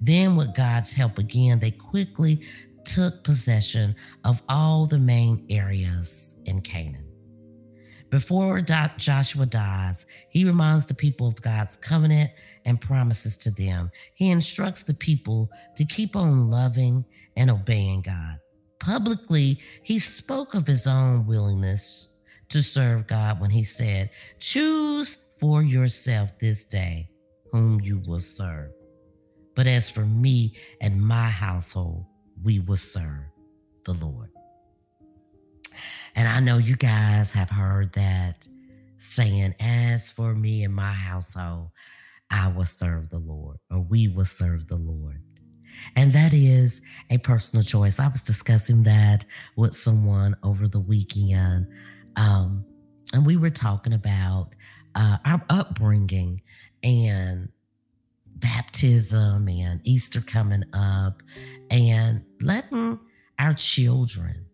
Then, 0.00 0.36
with 0.36 0.54
God's 0.54 0.92
help 0.92 1.18
again, 1.18 1.58
they 1.58 1.70
quickly 1.70 2.42
took 2.84 3.22
possession 3.22 3.94
of 4.24 4.42
all 4.48 4.86
the 4.86 4.98
main 4.98 5.46
areas 5.50 6.36
in 6.46 6.60
Canaan. 6.60 7.06
Before 8.10 8.60
Joshua 8.60 9.46
dies, 9.46 10.04
he 10.30 10.44
reminds 10.44 10.84
the 10.84 10.94
people 10.94 11.28
of 11.28 11.40
God's 11.40 11.76
covenant 11.76 12.32
and 12.64 12.80
promises 12.80 13.38
to 13.38 13.52
them. 13.52 13.90
He 14.14 14.30
instructs 14.30 14.82
the 14.82 14.94
people 14.94 15.48
to 15.76 15.84
keep 15.84 16.16
on 16.16 16.48
loving 16.48 17.04
and 17.36 17.50
obeying 17.50 18.02
God. 18.02 18.38
Publicly, 18.80 19.60
he 19.84 20.00
spoke 20.00 20.54
of 20.54 20.66
his 20.66 20.88
own 20.88 21.24
willingness 21.24 22.16
to 22.48 22.62
serve 22.62 23.06
God 23.06 23.40
when 23.40 23.50
he 23.50 23.62
said, 23.62 24.10
Choose 24.40 25.18
for 25.38 25.62
yourself 25.62 26.36
this 26.40 26.64
day 26.64 27.10
whom 27.52 27.80
you 27.80 28.02
will 28.06 28.18
serve. 28.18 28.72
But 29.60 29.66
as 29.66 29.90
for 29.90 30.06
me 30.06 30.54
and 30.80 31.02
my 31.02 31.28
household, 31.28 32.06
we 32.42 32.60
will 32.60 32.78
serve 32.78 33.26
the 33.84 33.92
Lord. 33.92 34.30
And 36.16 36.26
I 36.26 36.40
know 36.40 36.56
you 36.56 36.76
guys 36.76 37.32
have 37.32 37.50
heard 37.50 37.92
that 37.92 38.48
saying, 38.96 39.54
As 39.60 40.10
for 40.10 40.34
me 40.34 40.64
and 40.64 40.74
my 40.74 40.94
household, 40.94 41.72
I 42.30 42.48
will 42.48 42.64
serve 42.64 43.10
the 43.10 43.18
Lord, 43.18 43.58
or 43.70 43.80
we 43.80 44.08
will 44.08 44.24
serve 44.24 44.66
the 44.66 44.76
Lord. 44.76 45.20
And 45.94 46.14
that 46.14 46.32
is 46.32 46.80
a 47.10 47.18
personal 47.18 47.62
choice. 47.62 48.00
I 48.00 48.08
was 48.08 48.22
discussing 48.22 48.84
that 48.84 49.26
with 49.56 49.76
someone 49.76 50.36
over 50.42 50.68
the 50.68 50.80
weekend 50.80 51.66
um, 52.16 52.64
and 53.12 53.26
we 53.26 53.36
were 53.36 53.50
talking 53.50 53.92
about 53.92 54.54
uh, 54.94 55.18
our 55.26 55.44
upbringing 55.50 56.40
and 56.82 57.50
baptism 58.40 59.48
and 59.48 59.80
Easter 59.84 60.20
coming 60.20 60.64
up 60.72 61.22
and 61.70 62.22
letting 62.40 62.98
our 63.38 63.54
children 63.54 64.46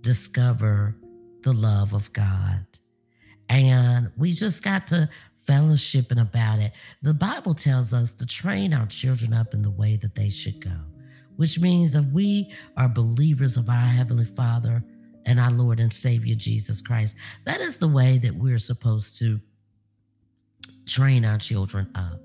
discover 0.00 0.96
the 1.42 1.52
love 1.52 1.94
of 1.94 2.12
God. 2.12 2.66
And 3.48 4.10
we 4.16 4.32
just 4.32 4.62
got 4.62 4.86
to 4.88 5.08
fellowshipping 5.46 6.20
about 6.20 6.58
it. 6.58 6.72
The 7.02 7.14
Bible 7.14 7.54
tells 7.54 7.92
us 7.92 8.12
to 8.14 8.26
train 8.26 8.72
our 8.72 8.86
children 8.86 9.32
up 9.32 9.54
in 9.54 9.62
the 9.62 9.70
way 9.70 9.96
that 9.96 10.14
they 10.14 10.28
should 10.28 10.60
go, 10.60 10.78
which 11.36 11.58
means 11.60 11.94
if 11.94 12.04
we 12.06 12.52
are 12.76 12.88
believers 12.88 13.56
of 13.56 13.68
our 13.68 13.86
Heavenly 13.86 14.24
Father, 14.24 14.84
and 15.26 15.38
our 15.38 15.50
Lord 15.50 15.80
and 15.80 15.92
Savior 15.92 16.34
Jesus 16.34 16.80
Christ. 16.82 17.16
That 17.44 17.60
is 17.60 17.78
the 17.78 17.88
way 17.88 18.18
that 18.18 18.34
we're 18.34 18.58
supposed 18.58 19.18
to 19.20 19.40
train 20.86 21.24
our 21.24 21.38
children 21.38 21.90
up. 21.94 22.20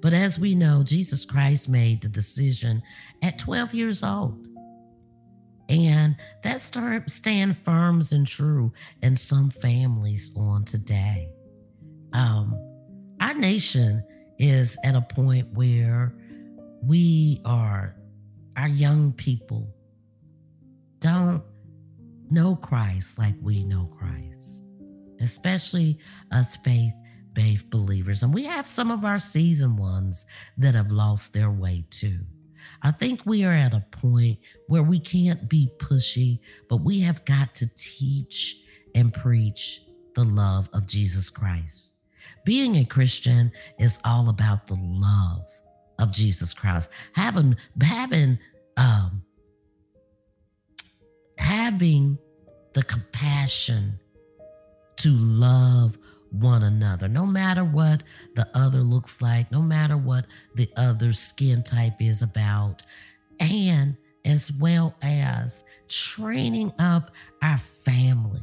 But 0.00 0.12
as 0.12 0.38
we 0.38 0.54
know, 0.54 0.82
Jesus 0.82 1.24
Christ 1.24 1.68
made 1.68 2.02
the 2.02 2.08
decision 2.08 2.82
at 3.22 3.38
12 3.38 3.74
years 3.74 4.02
old. 4.02 4.48
And 5.68 6.16
that 6.44 6.60
start 6.60 7.10
stand 7.10 7.58
firm 7.58 8.00
and 8.12 8.26
true 8.26 8.72
in 9.02 9.16
some 9.16 9.50
families 9.50 10.30
on 10.36 10.64
today. 10.64 11.28
Um, 12.12 12.56
our 13.20 13.34
nation 13.34 14.04
is 14.38 14.78
at 14.84 14.94
a 14.94 15.00
point 15.00 15.48
where 15.54 16.14
we 16.82 17.40
are, 17.44 17.96
our 18.56 18.68
young 18.68 19.12
people 19.12 19.74
don't 21.00 21.42
know 22.30 22.54
Christ 22.56 23.18
like 23.18 23.34
we 23.42 23.64
know 23.64 23.86
Christ, 23.86 24.64
especially 25.20 25.98
us 26.30 26.56
faith 26.56 26.94
based 27.36 27.70
believers. 27.70 28.24
And 28.24 28.34
we 28.34 28.44
have 28.44 28.66
some 28.66 28.90
of 28.90 29.04
our 29.04 29.20
seasoned 29.20 29.78
ones 29.78 30.26
that 30.56 30.74
have 30.74 30.90
lost 30.90 31.32
their 31.32 31.50
way 31.50 31.84
too. 31.90 32.18
I 32.82 32.90
think 32.90 33.24
we 33.24 33.44
are 33.44 33.52
at 33.52 33.74
a 33.74 33.84
point 33.92 34.38
where 34.66 34.82
we 34.82 34.98
can't 34.98 35.48
be 35.48 35.70
pushy, 35.78 36.40
but 36.68 36.78
we 36.78 36.98
have 37.00 37.24
got 37.24 37.54
to 37.56 37.68
teach 37.76 38.62
and 38.94 39.12
preach 39.12 39.82
the 40.14 40.24
love 40.24 40.68
of 40.72 40.86
Jesus 40.86 41.30
Christ. 41.30 41.94
Being 42.44 42.76
a 42.76 42.84
Christian 42.84 43.52
is 43.78 44.00
all 44.04 44.30
about 44.30 44.66
the 44.66 44.78
love 44.80 45.46
of 45.98 46.12
Jesus 46.12 46.54
Christ. 46.54 46.90
Having 47.12 47.56
having 47.80 48.38
um 48.76 49.22
having 51.38 52.18
the 52.72 52.82
compassion 52.82 53.98
to 54.96 55.10
love 55.10 55.98
one 56.40 56.62
another, 56.62 57.08
no 57.08 57.26
matter 57.26 57.64
what 57.64 58.02
the 58.34 58.48
other 58.54 58.80
looks 58.80 59.20
like, 59.20 59.50
no 59.50 59.62
matter 59.62 59.96
what 59.96 60.26
the 60.54 60.68
other's 60.76 61.18
skin 61.18 61.62
type 61.62 62.00
is 62.00 62.22
about, 62.22 62.82
and 63.40 63.96
as 64.24 64.52
well 64.52 64.94
as 65.02 65.64
training 65.88 66.72
up 66.78 67.10
our 67.42 67.58
family. 67.58 68.42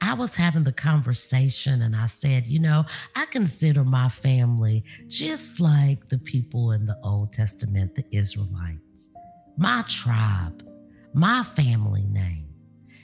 I 0.00 0.14
was 0.14 0.34
having 0.34 0.64
the 0.64 0.72
conversation 0.72 1.82
and 1.82 1.94
I 1.94 2.06
said, 2.06 2.46
you 2.46 2.60
know, 2.60 2.84
I 3.14 3.26
consider 3.26 3.84
my 3.84 4.08
family 4.08 4.84
just 5.08 5.60
like 5.60 6.08
the 6.08 6.18
people 6.18 6.72
in 6.72 6.86
the 6.86 6.98
Old 7.02 7.32
Testament, 7.32 7.94
the 7.94 8.04
Israelites, 8.10 9.10
my 9.58 9.84
tribe, 9.86 10.66
my 11.12 11.42
family 11.42 12.06
name. 12.06 12.45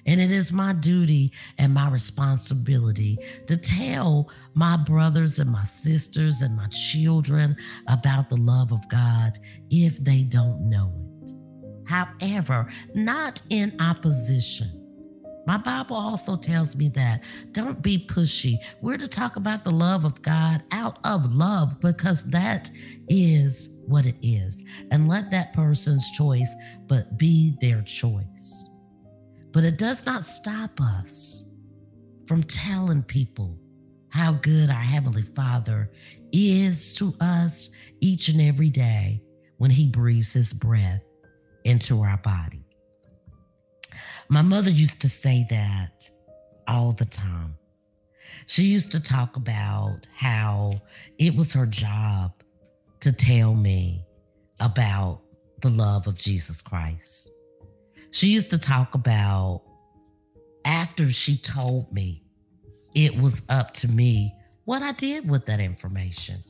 And 0.06 0.20
it 0.20 0.30
is 0.30 0.52
my 0.52 0.72
duty 0.72 1.32
and 1.58 1.72
my 1.72 1.88
responsibility 1.88 3.18
to 3.46 3.56
tell 3.56 4.30
my 4.54 4.76
brothers 4.76 5.38
and 5.38 5.50
my 5.50 5.62
sisters 5.62 6.42
and 6.42 6.56
my 6.56 6.66
children 6.68 7.56
about 7.86 8.28
the 8.28 8.36
love 8.36 8.72
of 8.72 8.88
God 8.88 9.38
if 9.70 9.98
they 9.98 10.22
don't 10.22 10.68
know 10.68 10.92
it. 11.22 11.30
However, 11.86 12.68
not 12.94 13.42
in 13.50 13.76
opposition. 13.80 14.82
My 15.46 15.56
Bible 15.56 15.96
also 15.96 16.36
tells 16.36 16.76
me 16.76 16.88
that 16.90 17.24
don't 17.50 17.82
be 17.82 18.06
pushy. 18.06 18.58
We're 18.80 18.96
to 18.96 19.08
talk 19.08 19.36
about 19.36 19.64
the 19.64 19.72
love 19.72 20.04
of 20.04 20.22
God 20.22 20.62
out 20.70 20.98
of 21.04 21.32
love 21.32 21.80
because 21.80 22.22
that 22.30 22.70
is 23.08 23.80
what 23.86 24.06
it 24.06 24.14
is. 24.22 24.62
And 24.92 25.08
let 25.08 25.30
that 25.32 25.52
person's 25.52 26.08
choice 26.12 26.54
but 26.86 27.18
be 27.18 27.56
their 27.60 27.82
choice. 27.82 28.71
But 29.52 29.64
it 29.64 29.78
does 29.78 30.06
not 30.06 30.24
stop 30.24 30.80
us 30.80 31.50
from 32.26 32.42
telling 32.42 33.02
people 33.02 33.58
how 34.08 34.32
good 34.32 34.70
our 34.70 34.76
Heavenly 34.76 35.22
Father 35.22 35.90
is 36.32 36.92
to 36.94 37.14
us 37.20 37.70
each 38.00 38.28
and 38.28 38.40
every 38.40 38.70
day 38.70 39.22
when 39.58 39.70
He 39.70 39.86
breathes 39.86 40.32
His 40.32 40.52
breath 40.52 41.02
into 41.64 42.02
our 42.02 42.16
body. 42.18 42.64
My 44.28 44.42
mother 44.42 44.70
used 44.70 45.02
to 45.02 45.08
say 45.08 45.46
that 45.50 46.08
all 46.66 46.92
the 46.92 47.04
time. 47.04 47.54
She 48.46 48.62
used 48.64 48.92
to 48.92 49.00
talk 49.00 49.36
about 49.36 50.06
how 50.16 50.72
it 51.18 51.36
was 51.36 51.52
her 51.52 51.66
job 51.66 52.32
to 53.00 53.12
tell 53.12 53.54
me 53.54 54.04
about 54.60 55.20
the 55.60 55.70
love 55.70 56.06
of 56.06 56.16
Jesus 56.16 56.62
Christ. 56.62 57.30
She 58.12 58.26
used 58.26 58.50
to 58.50 58.58
talk 58.58 58.94
about 58.94 59.62
after 60.66 61.10
she 61.10 61.38
told 61.38 61.90
me 61.92 62.22
it 62.94 63.16
was 63.16 63.40
up 63.48 63.72
to 63.72 63.88
me 63.88 64.34
what 64.66 64.82
I 64.82 64.92
did 64.92 65.28
with 65.28 65.46
that 65.46 65.60
information. 65.60 66.44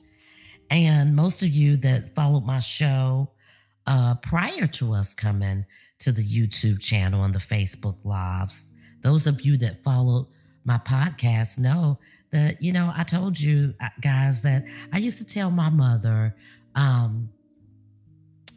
And 0.70 1.14
most 1.14 1.44
of 1.44 1.50
you 1.50 1.76
that 1.78 2.16
followed 2.16 2.44
my 2.44 2.58
show 2.58 3.30
uh, 3.86 4.16
prior 4.16 4.66
to 4.66 4.92
us 4.92 5.14
coming 5.14 5.64
to 6.00 6.10
the 6.10 6.24
YouTube 6.24 6.80
channel 6.80 7.22
and 7.22 7.32
the 7.32 7.38
Facebook 7.38 8.04
Lives, 8.04 8.72
those 9.02 9.28
of 9.28 9.42
you 9.42 9.56
that 9.58 9.84
followed 9.84 10.26
my 10.64 10.78
podcast 10.78 11.60
know 11.60 12.00
that, 12.30 12.60
you 12.60 12.72
know, 12.72 12.92
I 12.92 13.04
told 13.04 13.38
you 13.38 13.72
uh, 13.80 13.88
guys 14.00 14.42
that 14.42 14.64
I 14.92 14.98
used 14.98 15.18
to 15.18 15.24
tell 15.24 15.52
my 15.52 15.70
mother, 15.70 16.34
um, 16.74 17.30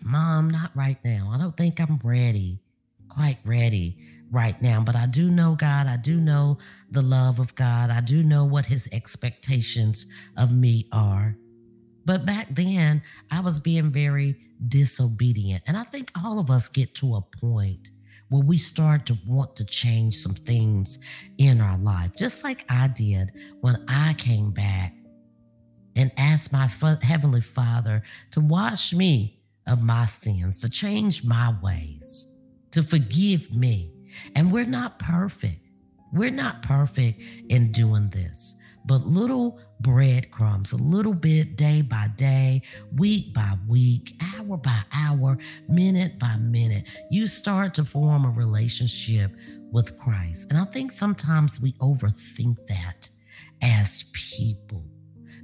Mom, 0.03 0.49
not 0.49 0.71
right 0.75 0.97
now. 1.05 1.29
I 1.31 1.37
don't 1.37 1.55
think 1.55 1.79
I'm 1.79 1.99
ready 2.03 2.61
quite 3.09 3.37
ready 3.45 3.97
right 4.31 4.61
now, 4.61 4.81
but 4.81 4.95
I 4.95 5.05
do 5.05 5.31
know 5.31 5.55
God. 5.55 5.87
I 5.87 5.97
do 5.97 6.19
know 6.19 6.57
the 6.91 7.01
love 7.01 7.39
of 7.39 7.55
God. 7.55 7.89
I 7.89 8.01
do 8.01 8.23
know 8.23 8.43
what 8.43 8.65
his 8.65 8.89
expectations 8.91 10.07
of 10.37 10.55
me 10.55 10.87
are. 10.91 11.37
But 12.05 12.25
back 12.25 12.53
then, 12.53 13.01
I 13.31 13.39
was 13.39 13.59
being 13.59 13.91
very 13.91 14.35
disobedient. 14.67 15.63
And 15.67 15.77
I 15.77 15.83
think 15.83 16.11
all 16.23 16.39
of 16.39 16.51
us 16.51 16.69
get 16.69 16.93
to 16.95 17.15
a 17.15 17.21
point 17.21 17.89
where 18.29 18.43
we 18.43 18.57
start 18.57 19.05
to 19.05 19.17
want 19.25 19.55
to 19.55 19.65
change 19.65 20.15
some 20.15 20.33
things 20.33 20.99
in 21.37 21.61
our 21.61 21.77
life, 21.77 22.11
just 22.17 22.43
like 22.43 22.65
I 22.69 22.87
did 22.89 23.31
when 23.61 23.83
I 23.87 24.13
came 24.15 24.51
back 24.51 24.93
and 25.95 26.11
asked 26.17 26.51
my 26.51 26.67
Heavenly 27.01 27.41
Father 27.41 28.03
to 28.31 28.41
wash 28.41 28.93
me 28.93 29.39
of 29.67 29.83
my 29.83 30.05
sins, 30.05 30.59
to 30.61 30.69
change 30.69 31.23
my 31.23 31.55
ways 31.63 32.34
to 32.75 32.83
forgive 32.83 33.55
me. 33.55 33.89
And 34.35 34.51
we're 34.51 34.65
not 34.65 34.99
perfect. 34.99 35.59
We're 36.11 36.29
not 36.31 36.61
perfect 36.61 37.21
in 37.49 37.71
doing 37.71 38.09
this, 38.09 38.55
but 38.85 39.07
little 39.07 39.59
breadcrumbs, 39.79 40.73
a 40.73 40.77
little 40.77 41.13
bit 41.13 41.55
day 41.55 41.81
by 41.81 42.09
day, 42.15 42.61
week 42.93 43.33
by 43.33 43.57
week, 43.67 44.21
hour 44.21 44.57
by 44.57 44.81
hour, 44.93 45.37
minute 45.67 46.19
by 46.19 46.35
minute, 46.35 46.87
you 47.09 47.27
start 47.27 47.73
to 47.75 47.85
form 47.85 48.25
a 48.25 48.29
relationship 48.29 49.31
with 49.71 49.97
Christ. 49.97 50.47
And 50.49 50.59
I 50.59 50.65
think 50.65 50.91
sometimes 50.91 51.59
we 51.59 51.73
overthink 51.73 52.57
that 52.67 53.09
as 53.61 54.11
people. 54.13 54.85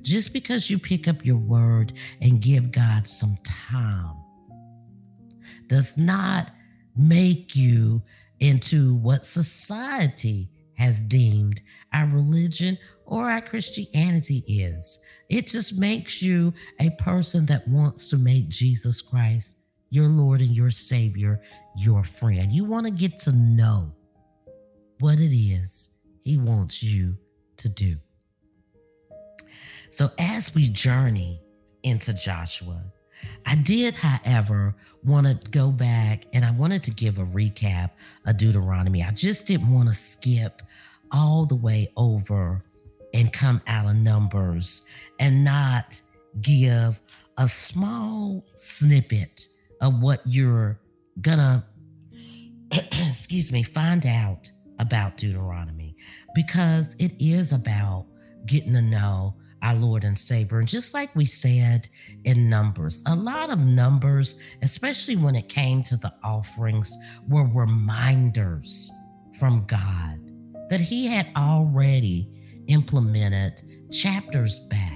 Just 0.01 0.33
because 0.33 0.69
you 0.69 0.79
pick 0.79 1.07
up 1.07 1.25
your 1.25 1.37
word 1.37 1.93
and 2.21 2.41
give 2.41 2.71
God 2.71 3.07
some 3.07 3.37
time 3.43 4.15
does 5.67 5.97
not 5.97 6.51
make 6.95 7.55
you 7.55 8.01
into 8.39 8.95
what 8.95 9.25
society 9.25 10.49
has 10.75 11.03
deemed 11.03 11.61
our 11.93 12.07
religion 12.07 12.77
or 13.05 13.29
our 13.29 13.41
Christianity 13.41 14.43
is. 14.47 14.99
It 15.29 15.47
just 15.47 15.77
makes 15.77 16.21
you 16.21 16.53
a 16.79 16.89
person 16.91 17.45
that 17.47 17.67
wants 17.67 18.09
to 18.09 18.17
make 18.17 18.49
Jesus 18.49 19.01
Christ 19.01 19.61
your 19.89 20.07
Lord 20.07 20.41
and 20.41 20.51
your 20.51 20.71
Savior, 20.71 21.41
your 21.77 22.03
friend. 22.03 22.51
You 22.51 22.65
want 22.65 22.85
to 22.85 22.91
get 22.91 23.17
to 23.17 23.31
know 23.31 23.93
what 24.99 25.19
it 25.19 25.35
is 25.35 25.99
He 26.21 26.37
wants 26.37 26.81
you 26.81 27.17
to 27.57 27.69
do. 27.69 27.97
So, 29.89 30.09
as 30.17 30.55
we 30.55 30.69
journey 30.69 31.41
into 31.83 32.13
Joshua, 32.13 32.81
I 33.45 33.55
did, 33.55 33.95
however, 33.95 34.75
want 35.03 35.27
to 35.27 35.49
go 35.51 35.69
back 35.69 36.25
and 36.33 36.45
I 36.45 36.51
wanted 36.51 36.83
to 36.83 36.91
give 36.91 37.19
a 37.19 37.25
recap 37.25 37.91
of 38.25 38.37
Deuteronomy. 38.37 39.03
I 39.03 39.11
just 39.11 39.47
didn't 39.47 39.71
want 39.73 39.89
to 39.89 39.93
skip 39.93 40.61
all 41.11 41.45
the 41.45 41.55
way 41.55 41.91
over 41.97 42.63
and 43.13 43.31
come 43.33 43.61
out 43.67 43.87
of 43.87 43.95
Numbers 43.95 44.83
and 45.19 45.43
not 45.43 46.01
give 46.41 47.01
a 47.37 47.47
small 47.47 48.45
snippet 48.55 49.47
of 49.81 50.01
what 50.01 50.21
you're 50.25 50.79
gonna, 51.21 51.65
excuse 52.71 53.51
me, 53.51 53.63
find 53.63 54.05
out 54.05 54.49
about 54.79 55.17
Deuteronomy 55.17 55.95
because 56.33 56.95
it 56.99 57.11
is 57.19 57.51
about 57.51 58.05
getting 58.45 58.73
to 58.73 58.81
know 58.81 59.35
our 59.61 59.75
Lord 59.75 60.03
and 60.03 60.17
Savior. 60.17 60.59
And 60.59 60.67
just 60.67 60.93
like 60.93 61.15
we 61.15 61.25
said 61.25 61.87
in 62.23 62.49
Numbers, 62.49 63.03
a 63.05 63.15
lot 63.15 63.49
of 63.49 63.59
Numbers, 63.59 64.37
especially 64.61 65.15
when 65.15 65.35
it 65.35 65.49
came 65.49 65.83
to 65.83 65.97
the 65.97 66.13
offerings, 66.23 66.97
were 67.27 67.45
reminders 67.45 68.91
from 69.37 69.65
God 69.67 70.19
that 70.69 70.81
He 70.81 71.05
had 71.05 71.27
already 71.35 72.29
implemented 72.67 73.61
chapters 73.91 74.59
back. 74.59 74.90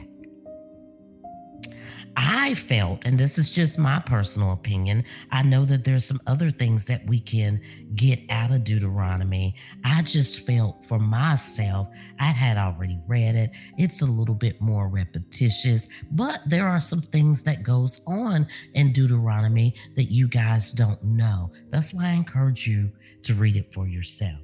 I 2.18 2.54
felt, 2.54 3.06
and 3.06 3.18
this 3.18 3.38
is 3.38 3.50
just 3.50 3.78
my 3.78 4.00
personal 4.00 4.54
opinion, 4.54 5.04
I 5.32 5.44
know 5.44 5.66
that 5.66 5.84
there's 5.84 6.06
some 6.06 6.22
other 6.28 6.50
things 6.50 6.86
that 6.86 7.06
we 7.06 7.20
can 7.20 7.60
get 7.96 8.22
out 8.30 8.52
of 8.52 8.64
Deuteronomy. 8.64 9.56
I 9.84 10.02
just 10.02 10.48
felt 10.48 10.86
for 10.86 10.98
myself, 10.98 11.90
I 12.20 12.28
had 12.28 12.58
already 12.58 13.00
read 13.08 13.36
it. 13.36 13.52
It's 13.78 14.02
a 14.02 14.06
little 14.06 14.36
bit 14.36 14.62
more 14.62 14.88
repetitious, 14.88 15.88
but 16.12 16.42
there 16.46 16.68
are 16.68 16.80
some 16.80 17.02
things 17.02 17.44
that 17.44 17.64
goes 17.64 18.00
on 18.08 18.48
in 18.74 18.94
Deuteronomy 18.94 19.76
that 19.96 20.06
you 20.06 20.28
guys 20.28 20.72
don't 20.72 21.04
know. 21.04 21.52
That's 21.70 21.94
why 21.94 22.06
I 22.06 22.12
encourage 22.12 22.66
you 22.66 22.92
to 23.24 23.34
read 23.34 23.58
it 23.58 23.74
for 23.74 23.88
yourself. 23.88 24.40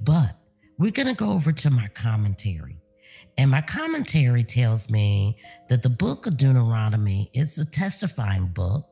But 0.00 0.36
we're 0.78 0.90
going 0.90 1.08
to 1.08 1.14
go 1.14 1.30
over 1.30 1.52
to 1.52 1.70
my 1.70 1.88
commentary. 1.88 2.78
And 3.38 3.50
my 3.50 3.60
commentary 3.60 4.44
tells 4.44 4.88
me 4.88 5.36
that 5.68 5.82
the 5.82 5.90
book 5.90 6.26
of 6.26 6.38
Deuteronomy 6.38 7.30
is 7.34 7.58
a 7.58 7.70
testifying 7.70 8.46
book. 8.46 8.84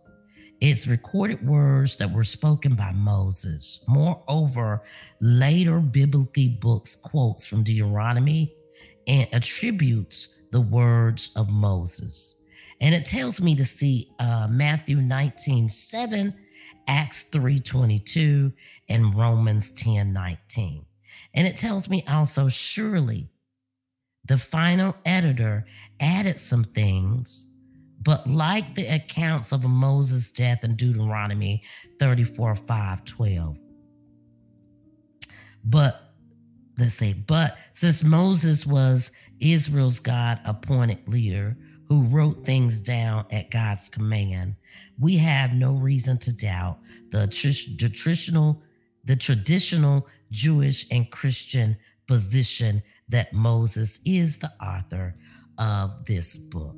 It's 0.60 0.86
recorded 0.86 1.46
words 1.46 1.96
that 1.96 2.12
were 2.12 2.24
spoken 2.24 2.74
by 2.74 2.92
Moses. 2.92 3.84
Moreover, 3.88 4.82
later 5.20 5.80
biblical 5.80 6.48
books 6.60 6.96
quotes 6.96 7.46
from 7.46 7.62
Deuteronomy 7.62 8.54
and 9.06 9.28
attributes 9.32 10.42
the 10.52 10.60
words 10.60 11.30
of 11.36 11.48
Moses. 11.50 12.40
And 12.80 12.94
it 12.94 13.06
tells 13.06 13.40
me 13.40 13.56
to 13.56 13.64
see 13.64 14.10
uh, 14.18 14.46
Matthew 14.50 14.96
19 14.96 15.68
7, 15.68 16.34
Acts 16.86 17.24
3 17.24 17.58
22, 17.58 18.52
and 18.90 19.14
Romans 19.14 19.72
10 19.72 20.12
19. 20.12 20.84
And 21.34 21.46
it 21.46 21.56
tells 21.56 21.88
me 21.88 22.04
also, 22.08 22.48
surely 22.48 23.28
the 24.26 24.38
final 24.38 24.96
editor 25.04 25.66
added 26.00 26.38
some 26.38 26.64
things, 26.64 27.48
but 28.02 28.26
like 28.26 28.74
the 28.74 28.86
accounts 28.86 29.52
of 29.52 29.64
Moses' 29.64 30.32
death 30.32 30.64
in 30.64 30.76
Deuteronomy 30.76 31.62
34 31.98 32.54
5 32.54 33.04
12. 33.04 33.58
But 35.64 36.00
let's 36.78 36.94
say, 36.94 37.12
but 37.12 37.56
since 37.72 38.02
Moses 38.02 38.66
was 38.66 39.12
Israel's 39.40 40.00
God 40.00 40.40
appointed 40.44 41.06
leader 41.08 41.56
who 41.88 42.02
wrote 42.04 42.44
things 42.44 42.80
down 42.80 43.26
at 43.30 43.50
God's 43.50 43.88
command, 43.88 44.56
we 44.98 45.16
have 45.18 45.52
no 45.52 45.74
reason 45.74 46.18
to 46.18 46.32
doubt 46.32 46.78
the, 47.10 47.26
traditional, 47.26 48.62
the 49.04 49.16
traditional 49.16 50.06
Jewish 50.30 50.86
and 50.90 51.10
Christian 51.10 51.76
position 52.06 52.82
that 53.08 53.32
Moses 53.32 54.00
is 54.04 54.38
the 54.38 54.52
author 54.62 55.16
of 55.58 56.04
this 56.06 56.36
book. 56.38 56.76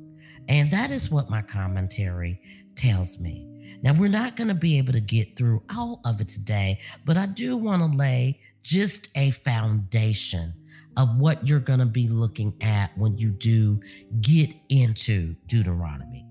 And 0.49 0.71
that 0.71 0.91
is 0.91 1.11
what 1.11 1.29
my 1.29 1.41
commentary 1.41 2.41
tells 2.75 3.19
me. 3.19 3.47
Now, 3.81 3.93
we're 3.93 4.09
not 4.09 4.35
going 4.35 4.47
to 4.47 4.55
be 4.55 4.77
able 4.77 4.93
to 4.93 4.99
get 4.99 5.35
through 5.37 5.61
all 5.75 6.01
of 6.05 6.19
it 6.21 6.29
today, 6.29 6.79
but 7.05 7.17
I 7.17 7.27
do 7.27 7.57
want 7.57 7.81
to 7.81 7.97
lay 7.97 8.39
just 8.63 9.09
a 9.15 9.31
foundation 9.31 10.53
of 10.97 11.17
what 11.17 11.47
you're 11.47 11.59
going 11.59 11.79
to 11.79 11.85
be 11.85 12.07
looking 12.07 12.53
at 12.61 12.97
when 12.97 13.17
you 13.17 13.29
do 13.29 13.79
get 14.19 14.55
into 14.69 15.35
Deuteronomy. 15.45 16.25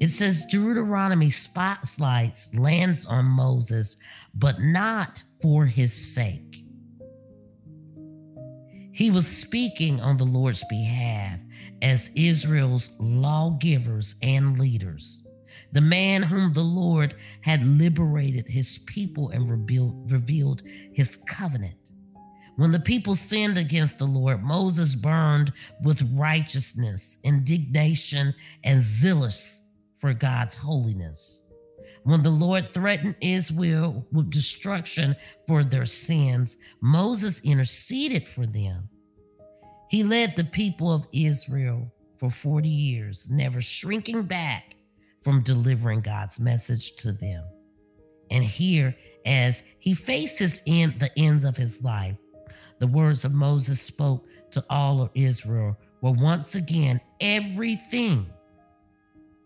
It 0.00 0.08
says 0.08 0.46
Deuteronomy 0.46 1.30
spotlights 1.30 2.54
lands 2.54 3.06
on 3.06 3.24
Moses, 3.24 3.96
but 4.34 4.60
not 4.60 5.22
for 5.42 5.66
his 5.66 5.92
sake. 5.92 6.43
He 8.94 9.10
was 9.10 9.26
speaking 9.26 10.00
on 10.00 10.18
the 10.18 10.24
Lord's 10.24 10.62
behalf 10.70 11.40
as 11.82 12.12
Israel's 12.14 12.92
lawgivers 13.00 14.14
and 14.22 14.56
leaders, 14.56 15.26
the 15.72 15.80
man 15.80 16.22
whom 16.22 16.52
the 16.52 16.62
Lord 16.62 17.16
had 17.40 17.66
liberated 17.66 18.46
his 18.46 18.78
people 18.86 19.30
and 19.30 19.50
revealed 19.50 20.62
his 20.92 21.18
covenant. 21.26 21.90
When 22.54 22.70
the 22.70 22.78
people 22.78 23.16
sinned 23.16 23.58
against 23.58 23.98
the 23.98 24.06
Lord, 24.06 24.44
Moses 24.44 24.94
burned 24.94 25.52
with 25.82 26.08
righteousness, 26.12 27.18
indignation, 27.24 28.32
and 28.62 28.80
zealous 28.80 29.62
for 29.96 30.14
God's 30.14 30.54
holiness. 30.54 31.43
When 32.04 32.22
the 32.22 32.30
Lord 32.30 32.68
threatened 32.68 33.16
Israel 33.22 34.06
with 34.12 34.30
destruction 34.30 35.16
for 35.46 35.64
their 35.64 35.86
sins, 35.86 36.58
Moses 36.82 37.40
interceded 37.40 38.28
for 38.28 38.44
them. 38.44 38.90
He 39.88 40.02
led 40.02 40.36
the 40.36 40.44
people 40.44 40.92
of 40.92 41.06
Israel 41.12 41.90
for 42.18 42.28
40 42.28 42.68
years, 42.68 43.30
never 43.30 43.62
shrinking 43.62 44.24
back 44.24 44.76
from 45.22 45.42
delivering 45.42 46.02
God's 46.02 46.38
message 46.38 46.94
to 46.96 47.12
them. 47.12 47.42
And 48.30 48.44
here, 48.44 48.94
as 49.24 49.64
he 49.78 49.94
faces 49.94 50.62
in 50.66 50.94
the 50.98 51.10
ends 51.18 51.44
of 51.44 51.56
his 51.56 51.82
life, 51.82 52.16
the 52.80 52.86
words 52.86 53.24
of 53.24 53.32
Moses 53.32 53.80
spoke 53.80 54.26
to 54.50 54.62
all 54.68 55.00
of 55.00 55.10
Israel 55.14 55.74
were 56.02 56.12
once 56.12 56.54
again 56.54 57.00
everything 57.20 58.26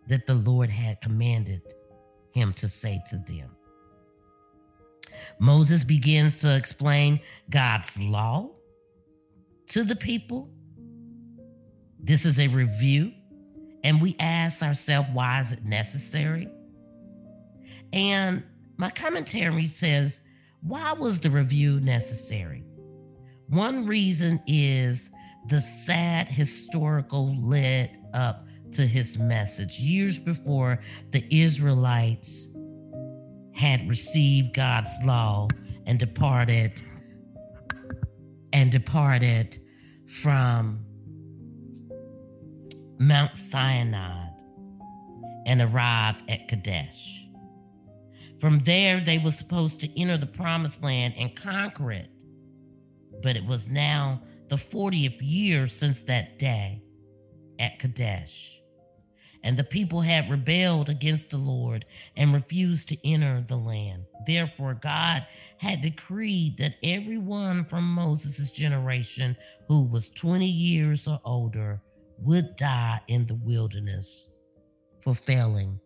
that 0.08 0.26
the 0.26 0.34
Lord 0.34 0.70
had 0.70 1.00
commanded 1.00 1.62
him 2.32 2.52
to 2.54 2.68
say 2.68 3.02
to 3.08 3.16
them. 3.16 3.50
Moses 5.38 5.84
begins 5.84 6.40
to 6.40 6.56
explain 6.56 7.20
God's 7.50 8.00
law 8.00 8.50
to 9.68 9.84
the 9.84 9.96
people. 9.96 10.50
This 12.00 12.24
is 12.24 12.38
a 12.38 12.48
review, 12.48 13.12
and 13.84 14.00
we 14.00 14.16
ask 14.20 14.62
ourselves, 14.62 15.08
why 15.12 15.40
is 15.40 15.52
it 15.52 15.64
necessary? 15.64 16.48
And 17.92 18.44
my 18.76 18.90
commentary 18.90 19.66
says, 19.66 20.20
why 20.62 20.92
was 20.92 21.20
the 21.20 21.30
review 21.30 21.80
necessary? 21.80 22.64
One 23.48 23.86
reason 23.86 24.42
is 24.46 25.10
the 25.48 25.60
sad 25.60 26.28
historical 26.28 27.34
led 27.40 27.98
up 28.12 28.46
to 28.72 28.86
his 28.86 29.18
message. 29.18 29.80
Years 29.80 30.18
before 30.18 30.80
the 31.10 31.24
Israelites 31.30 32.56
had 33.54 33.88
received 33.88 34.54
God's 34.54 34.90
law 35.04 35.48
and 35.86 35.98
departed 35.98 36.80
and 38.52 38.70
departed 38.70 39.58
from 40.06 40.84
Mount 42.98 43.36
Sinai 43.36 44.26
and 45.46 45.62
arrived 45.62 46.22
at 46.28 46.48
Kadesh. 46.48 47.26
From 48.38 48.60
there, 48.60 49.00
they 49.00 49.18
were 49.18 49.30
supposed 49.30 49.80
to 49.80 50.00
enter 50.00 50.16
the 50.16 50.26
promised 50.26 50.82
land 50.82 51.14
and 51.16 51.34
conquer 51.34 51.90
it. 51.90 52.10
But 53.22 53.36
it 53.36 53.44
was 53.44 53.68
now 53.68 54.22
the 54.48 54.56
40th 54.56 55.18
year 55.20 55.66
since 55.66 56.02
that 56.02 56.38
day 56.38 56.82
at 57.58 57.78
Kadesh 57.78 58.57
and 59.44 59.56
the 59.56 59.64
people 59.64 60.00
had 60.00 60.30
rebelled 60.30 60.88
against 60.88 61.30
the 61.30 61.38
Lord 61.38 61.84
and 62.16 62.32
refused 62.32 62.88
to 62.88 63.08
enter 63.08 63.44
the 63.46 63.56
land. 63.56 64.04
Therefore, 64.26 64.74
God 64.74 65.26
had 65.58 65.80
decreed 65.80 66.58
that 66.58 66.74
everyone 66.82 67.64
from 67.64 67.84
Moses' 67.84 68.50
generation 68.50 69.36
who 69.66 69.82
was 69.82 70.10
20 70.10 70.46
years 70.46 71.06
or 71.06 71.20
older 71.24 71.80
would 72.18 72.56
die 72.56 73.00
in 73.08 73.26
the 73.26 73.36
wilderness 73.36 74.28
for 75.00 75.14
failing 75.14 75.78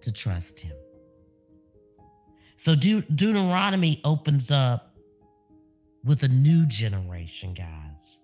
to 0.00 0.12
trust 0.12 0.60
him. 0.60 0.76
So 2.56 2.74
De- 2.74 3.02
Deuteronomy 3.02 4.00
opens 4.04 4.50
up 4.50 4.96
with 6.04 6.22
a 6.22 6.28
new 6.28 6.66
generation, 6.66 7.54
guys. 7.54 8.20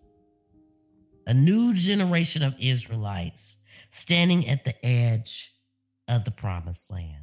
A 1.26 1.34
new 1.34 1.74
generation 1.74 2.42
of 2.42 2.54
Israelites 2.58 3.58
standing 3.94 4.48
at 4.48 4.64
the 4.64 4.84
edge 4.84 5.54
of 6.08 6.24
the 6.24 6.30
promised 6.32 6.90
land. 6.90 7.22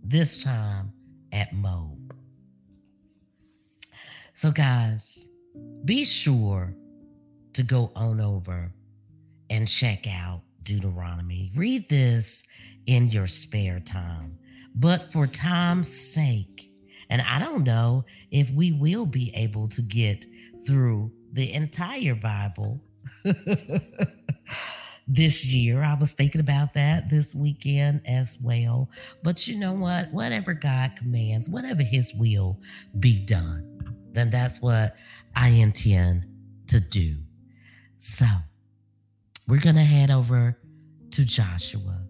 This 0.00 0.44
time 0.44 0.92
at 1.32 1.52
Moab. 1.52 2.14
So, 4.34 4.52
guys, 4.52 5.28
be 5.84 6.04
sure 6.04 6.72
to 7.54 7.62
go 7.64 7.90
on 7.96 8.20
over 8.20 8.72
and 9.50 9.66
check 9.66 10.06
out 10.06 10.42
Deuteronomy. 10.62 11.50
Read 11.56 11.88
this 11.88 12.44
in 12.86 13.08
your 13.08 13.26
spare 13.26 13.80
time. 13.80 14.38
But 14.76 15.12
for 15.12 15.26
time's 15.26 15.90
sake, 15.92 16.70
and 17.10 17.22
I 17.22 17.40
don't 17.40 17.64
know 17.64 18.04
if 18.30 18.52
we 18.52 18.70
will 18.70 19.04
be 19.04 19.34
able 19.34 19.66
to 19.66 19.82
get 19.82 20.26
through 20.64 21.10
the 21.32 21.52
entire 21.52 22.14
Bible 22.14 22.80
this 25.08 25.44
year. 25.46 25.82
I 25.82 25.94
was 25.94 26.12
thinking 26.12 26.40
about 26.40 26.74
that 26.74 27.08
this 27.08 27.34
weekend 27.34 28.02
as 28.06 28.38
well. 28.42 28.90
But 29.22 29.46
you 29.46 29.58
know 29.58 29.72
what? 29.72 30.12
Whatever 30.12 30.54
God 30.54 30.96
commands, 30.96 31.48
whatever 31.48 31.82
His 31.82 32.12
will 32.14 32.60
be 33.00 33.24
done. 33.24 33.64
then 34.12 34.30
that's 34.30 34.60
what 34.60 34.96
I 35.36 35.48
intend 35.48 36.24
to 36.68 36.80
do. 36.80 37.16
So 37.96 38.26
we're 39.46 39.60
going 39.60 39.76
to 39.76 39.82
head 39.82 40.10
over 40.10 40.58
to 41.12 41.24
Joshua 41.24 42.00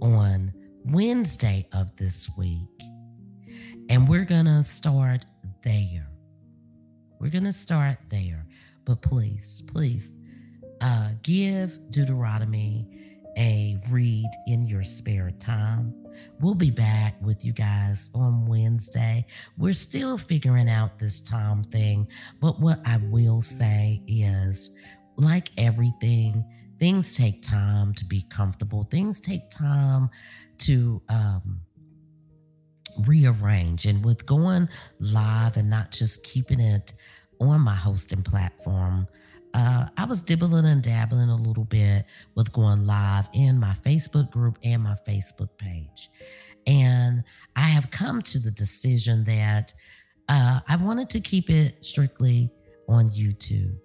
on 0.00 0.52
Wednesday 0.84 1.68
of 1.72 1.94
this 1.96 2.28
week. 2.36 2.68
And 3.88 4.08
we're 4.08 4.24
going 4.24 4.46
to 4.46 4.62
start 4.62 5.24
there. 5.62 6.08
We're 7.20 7.30
going 7.30 7.44
to 7.44 7.52
start 7.52 7.98
there. 8.08 8.46
But 8.88 9.02
please, 9.02 9.62
please 9.66 10.16
uh, 10.80 11.10
give 11.22 11.78
Deuteronomy 11.90 12.88
a 13.36 13.78
read 13.90 14.30
in 14.46 14.66
your 14.66 14.82
spare 14.82 15.30
time. 15.32 15.94
We'll 16.40 16.54
be 16.54 16.70
back 16.70 17.14
with 17.20 17.44
you 17.44 17.52
guys 17.52 18.10
on 18.14 18.46
Wednesday. 18.46 19.26
We're 19.58 19.74
still 19.74 20.16
figuring 20.16 20.70
out 20.70 20.98
this 20.98 21.20
time 21.20 21.64
thing, 21.64 22.08
but 22.40 22.58
what 22.60 22.80
I 22.86 22.96
will 22.96 23.42
say 23.42 24.02
is 24.06 24.70
like 25.16 25.50
everything, 25.58 26.42
things 26.78 27.14
take 27.14 27.42
time 27.42 27.92
to 27.92 28.06
be 28.06 28.22
comfortable, 28.30 28.84
things 28.84 29.20
take 29.20 29.50
time 29.50 30.08
to 30.60 31.02
um, 31.10 31.60
rearrange. 33.06 33.84
And 33.84 34.02
with 34.02 34.24
going 34.24 34.66
live 34.98 35.58
and 35.58 35.68
not 35.68 35.90
just 35.90 36.24
keeping 36.24 36.58
it 36.58 36.94
on 37.40 37.60
my 37.60 37.74
hosting 37.74 38.22
platform, 38.22 39.06
uh, 39.54 39.86
I 39.96 40.04
was 40.04 40.22
dibbling 40.22 40.66
and 40.66 40.82
dabbling 40.82 41.30
a 41.30 41.36
little 41.36 41.64
bit 41.64 42.04
with 42.34 42.52
going 42.52 42.86
live 42.86 43.28
in 43.32 43.58
my 43.58 43.74
Facebook 43.84 44.30
group 44.30 44.58
and 44.62 44.82
my 44.82 44.96
Facebook 45.06 45.48
page. 45.58 46.10
And 46.66 47.24
I 47.56 47.62
have 47.62 47.90
come 47.90 48.20
to 48.22 48.38
the 48.38 48.50
decision 48.50 49.24
that 49.24 49.72
uh, 50.28 50.60
I 50.68 50.76
wanted 50.76 51.08
to 51.10 51.20
keep 51.20 51.48
it 51.48 51.84
strictly 51.84 52.50
on 52.88 53.10
YouTube. 53.10 53.76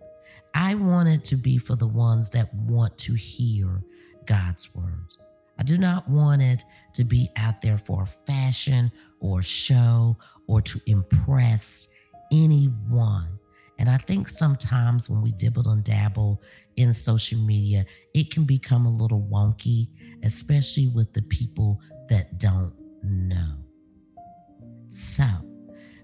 I 0.53 0.75
want 0.75 1.09
it 1.09 1.23
to 1.25 1.35
be 1.35 1.57
for 1.57 1.75
the 1.75 1.87
ones 1.87 2.29
that 2.31 2.53
want 2.53 2.97
to 2.99 3.13
hear 3.13 3.81
God's 4.25 4.73
word. 4.75 5.15
I 5.57 5.63
do 5.63 5.77
not 5.77 6.07
want 6.09 6.41
it 6.41 6.63
to 6.93 7.03
be 7.03 7.29
out 7.37 7.61
there 7.61 7.77
for 7.77 8.05
fashion 8.05 8.91
or 9.19 9.41
show 9.41 10.17
or 10.47 10.61
to 10.61 10.79
impress 10.87 11.87
anyone. 12.31 13.39
And 13.83 13.89
I 13.89 13.97
think 13.97 14.29
sometimes 14.29 15.09
when 15.09 15.21
we 15.21 15.33
dibble 15.33 15.67
and 15.67 15.83
dabble 15.83 16.41
in 16.77 16.93
social 16.93 17.37
media, 17.37 17.85
it 18.13 18.31
can 18.31 18.45
become 18.45 18.85
a 18.85 18.89
little 18.89 19.27
wonky, 19.29 19.89
especially 20.23 20.87
with 20.87 21.11
the 21.11 21.21
people 21.23 21.81
that 22.07 22.39
don't 22.39 22.71
know. 23.03 23.57
So, 24.87 25.25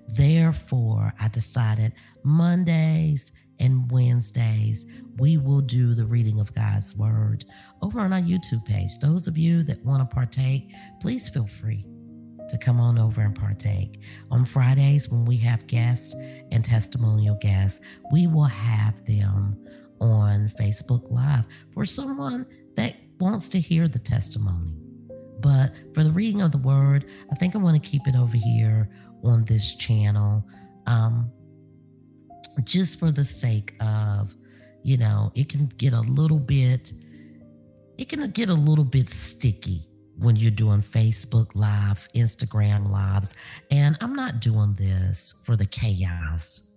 therefore, 0.09 1.13
I 1.21 1.29
decided 1.29 1.93
Mondays 2.23 3.31
and 3.61 3.89
Wednesdays, 3.89 4.85
we 5.17 5.37
will 5.37 5.61
do 5.61 5.93
the 5.93 6.05
reading 6.05 6.41
of 6.41 6.53
God's 6.53 6.97
Word 6.97 7.45
over 7.81 8.01
on 8.01 8.11
our 8.11 8.19
YouTube 8.19 8.65
page. 8.65 8.97
Those 8.97 9.25
of 9.25 9.37
you 9.37 9.63
that 9.63 9.85
want 9.85 10.01
to 10.01 10.13
partake, 10.13 10.69
please 10.99 11.29
feel 11.29 11.47
free 11.47 11.85
to 12.49 12.57
come 12.57 12.79
on 12.79 12.99
over 12.99 13.21
and 13.21 13.35
partake. 13.35 13.99
On 14.31 14.43
Fridays, 14.45 15.09
when 15.09 15.25
we 15.25 15.37
have 15.37 15.65
guests 15.67 16.13
and 16.51 16.63
testimonial 16.63 17.37
guests, 17.41 17.81
we 18.11 18.27
will 18.27 18.43
have 18.43 19.03
them 19.05 19.57
on 20.01 20.51
Facebook 20.59 21.09
Live 21.11 21.45
for 21.71 21.85
someone 21.85 22.45
that 22.75 22.95
wants 23.19 23.49
to 23.49 23.59
hear 23.59 23.87
the 23.87 23.99
testimony. 23.99 24.75
But 25.39 25.71
for 25.93 26.03
the 26.03 26.11
reading 26.11 26.41
of 26.41 26.51
the 26.51 26.57
word, 26.57 27.05
I 27.31 27.35
think 27.35 27.55
I 27.55 27.59
want 27.59 27.81
to 27.81 27.89
keep 27.89 28.07
it 28.07 28.15
over 28.15 28.37
here 28.37 28.89
on 29.23 29.45
this 29.45 29.75
channel. 29.75 30.45
Um, 30.85 31.31
just 32.63 32.99
for 32.99 33.11
the 33.11 33.23
sake 33.23 33.75
of, 33.79 34.35
you 34.83 34.97
know, 34.97 35.31
it 35.35 35.49
can 35.49 35.67
get 35.77 35.93
a 35.93 36.01
little 36.01 36.39
bit, 36.39 36.93
it 37.97 38.09
can 38.09 38.29
get 38.31 38.49
a 38.49 38.53
little 38.53 38.83
bit 38.83 39.09
sticky 39.09 39.88
when 40.19 40.35
you're 40.35 40.51
doing 40.51 40.81
Facebook 40.81 41.55
lives, 41.55 42.09
Instagram 42.15 42.91
lives. 42.91 43.33
And 43.71 43.97
I'm 44.01 44.13
not 44.13 44.41
doing 44.41 44.75
this 44.75 45.41
for 45.43 45.55
the 45.55 45.65
chaos 45.65 46.73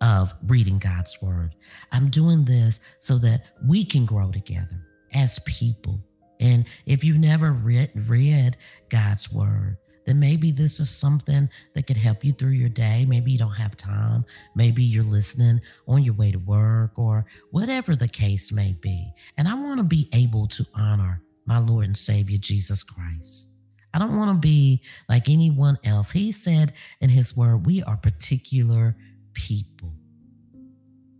of 0.00 0.32
reading 0.46 0.78
God's 0.78 1.20
word. 1.22 1.54
I'm 1.92 2.08
doing 2.08 2.44
this 2.44 2.80
so 3.00 3.18
that 3.18 3.46
we 3.66 3.84
can 3.84 4.06
grow 4.06 4.30
together 4.30 4.86
as 5.12 5.38
people. 5.40 6.00
And 6.40 6.66
if 6.86 7.02
you've 7.04 7.18
never 7.18 7.52
read, 7.52 7.90
read 8.08 8.56
God's 8.90 9.32
word, 9.32 9.76
then 10.06 10.20
maybe 10.20 10.52
this 10.52 10.80
is 10.80 10.88
something 10.88 11.50
that 11.74 11.86
could 11.86 11.96
help 11.96 12.24
you 12.24 12.32
through 12.32 12.52
your 12.52 12.68
day. 12.68 13.04
Maybe 13.04 13.32
you 13.32 13.38
don't 13.38 13.50
have 13.50 13.76
time. 13.76 14.24
Maybe 14.54 14.82
you're 14.82 15.02
listening 15.02 15.60
on 15.86 16.02
your 16.02 16.14
way 16.14 16.30
to 16.32 16.38
work 16.38 16.98
or 16.98 17.26
whatever 17.50 17.94
the 17.94 18.08
case 18.08 18.50
may 18.52 18.72
be. 18.80 19.12
And 19.36 19.46
I 19.46 19.54
want 19.54 19.78
to 19.78 19.84
be 19.84 20.08
able 20.12 20.46
to 20.46 20.64
honor 20.74 21.20
my 21.48 21.58
Lord 21.58 21.86
and 21.86 21.96
Savior 21.96 22.36
Jesus 22.36 22.82
Christ. 22.82 23.48
I 23.94 23.98
don't 23.98 24.18
want 24.18 24.30
to 24.30 24.46
be 24.46 24.82
like 25.08 25.30
anyone 25.30 25.78
else. 25.82 26.10
He 26.10 26.30
said 26.30 26.74
in 27.00 27.08
his 27.08 27.34
word, 27.34 27.64
we 27.64 27.82
are 27.82 27.96
particular 27.96 28.94
people. 29.32 29.94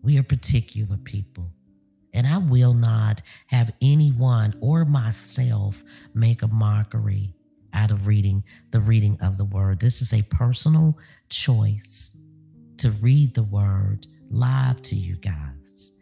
We 0.03 0.19
are 0.19 0.23
particular 0.23 0.99
people. 0.99 1.51
And 2.13 2.27
I 2.27 2.37
will 2.37 2.75
not 2.75 3.23
have 3.47 3.73
anyone 3.81 4.55
or 4.61 4.85
myself 4.85 5.83
make 6.13 6.43
a 6.43 6.49
mockery 6.49 7.35
out 7.73 7.91
of 7.91 8.07
reading 8.07 8.45
the 8.71 8.81
reading 8.81 9.17
of 9.23 9.39
the 9.39 9.47
word. 9.47 9.81
This 9.81 10.03
is 10.03 10.13
a 10.13 10.23
personal 10.23 10.99
choice 11.31 12.19
to 12.77 12.91
read 12.91 13.35
the 13.35 13.45
word 13.45 14.07
live 14.31 14.83
to 14.83 14.95
you 14.95 15.17
guys. 15.17 15.93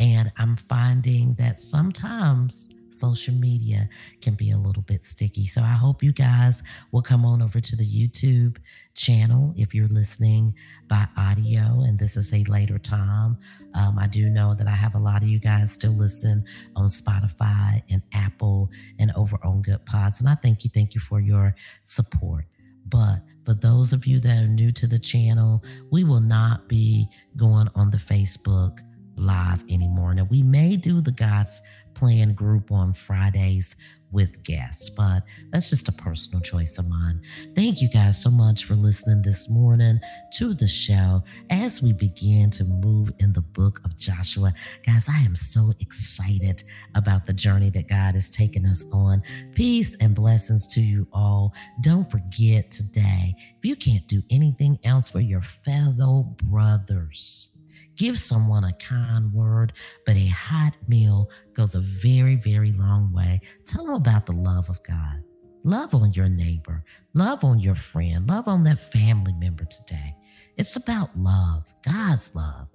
And 0.00 0.32
I'm 0.36 0.56
finding 0.56 1.34
that 1.34 1.60
sometimes 1.60 2.68
social 2.98 3.34
media 3.34 3.88
can 4.20 4.34
be 4.34 4.50
a 4.50 4.58
little 4.58 4.82
bit 4.82 5.04
sticky. 5.04 5.46
So 5.46 5.62
I 5.62 5.72
hope 5.72 6.02
you 6.02 6.12
guys 6.12 6.62
will 6.92 7.02
come 7.02 7.24
on 7.24 7.40
over 7.40 7.60
to 7.60 7.76
the 7.76 7.84
YouTube 7.84 8.56
channel 8.94 9.54
if 9.56 9.74
you're 9.74 9.88
listening 9.88 10.54
by 10.88 11.06
audio 11.16 11.82
and 11.82 11.98
this 11.98 12.16
is 12.16 12.34
a 12.34 12.42
later 12.44 12.78
time. 12.78 13.38
Um, 13.74 13.98
I 13.98 14.06
do 14.06 14.28
know 14.28 14.54
that 14.54 14.66
I 14.66 14.72
have 14.74 14.94
a 14.94 14.98
lot 14.98 15.22
of 15.22 15.28
you 15.28 15.38
guys 15.38 15.72
still 15.72 15.92
listen 15.92 16.44
on 16.74 16.86
Spotify 16.86 17.82
and 17.90 18.02
Apple 18.12 18.70
and 18.98 19.12
over 19.14 19.38
on 19.44 19.62
Goodpods. 19.62 20.20
And 20.20 20.28
I 20.28 20.34
thank 20.34 20.64
you, 20.64 20.70
thank 20.72 20.94
you 20.94 21.00
for 21.00 21.20
your 21.20 21.54
support. 21.84 22.46
But 22.88 23.20
for 23.44 23.54
those 23.54 23.92
of 23.92 24.06
you 24.06 24.18
that 24.20 24.42
are 24.42 24.48
new 24.48 24.72
to 24.72 24.86
the 24.86 24.98
channel, 24.98 25.62
we 25.90 26.04
will 26.04 26.20
not 26.20 26.68
be 26.68 27.08
going 27.36 27.68
on 27.74 27.90
the 27.90 27.98
Facebook 27.98 28.80
live 29.18 29.62
anymore. 29.68 30.14
Now, 30.14 30.24
we 30.24 30.42
may 30.42 30.76
do 30.76 31.00
the 31.00 31.12
God's 31.12 31.62
Plan 31.94 32.32
group 32.32 32.70
on 32.70 32.92
Fridays 32.92 33.74
with 34.12 34.42
guests, 34.44 34.88
but 34.88 35.24
that's 35.50 35.68
just 35.68 35.88
a 35.88 35.92
personal 35.92 36.40
choice 36.40 36.78
of 36.78 36.88
mine. 36.88 37.20
Thank 37.54 37.82
you 37.82 37.88
guys 37.88 38.22
so 38.22 38.30
much 38.30 38.64
for 38.64 38.74
listening 38.74 39.22
this 39.22 39.50
morning 39.50 39.98
to 40.34 40.54
the 40.54 40.68
show 40.68 41.22
as 41.50 41.82
we 41.82 41.92
begin 41.92 42.50
to 42.52 42.64
move 42.64 43.10
in 43.18 43.32
the 43.32 43.40
book 43.40 43.80
of 43.84 43.96
Joshua. 43.98 44.54
Guys, 44.86 45.08
I 45.08 45.18
am 45.22 45.34
so 45.34 45.72
excited 45.80 46.62
about 46.94 47.26
the 47.26 47.32
journey 47.32 47.70
that 47.70 47.88
God 47.88 48.14
has 48.14 48.30
taken 48.30 48.64
us 48.64 48.84
on. 48.92 49.22
Peace 49.54 49.96
and 49.96 50.14
blessings 50.14 50.66
to 50.74 50.80
you 50.80 51.06
all. 51.12 51.52
Don't 51.82 52.10
forget 52.10 52.70
today, 52.70 53.34
if 53.58 53.64
you 53.64 53.76
can't 53.76 54.06
do 54.06 54.22
anything 54.30 54.78
else 54.84 55.10
for 55.10 55.20
your 55.20 55.42
fellow 55.42 56.34
brothers, 56.44 57.57
Give 57.98 58.16
someone 58.16 58.62
a 58.62 58.72
kind 58.74 59.32
word, 59.32 59.72
but 60.06 60.14
a 60.14 60.28
hot 60.28 60.72
meal 60.86 61.30
goes 61.52 61.74
a 61.74 61.80
very, 61.80 62.36
very 62.36 62.70
long 62.70 63.12
way. 63.12 63.40
Tell 63.66 63.86
them 63.86 63.96
about 63.96 64.24
the 64.24 64.32
love 64.32 64.70
of 64.70 64.80
God. 64.84 65.24
Love 65.64 65.94
on 65.96 66.12
your 66.12 66.28
neighbor, 66.28 66.84
love 67.14 67.42
on 67.42 67.58
your 67.58 67.74
friend, 67.74 68.28
love 68.28 68.46
on 68.46 68.62
that 68.62 68.78
family 68.78 69.32
member 69.32 69.64
today. 69.64 70.14
It's 70.56 70.76
about 70.76 71.18
love, 71.18 71.64
God's 71.84 72.36
love. 72.36 72.68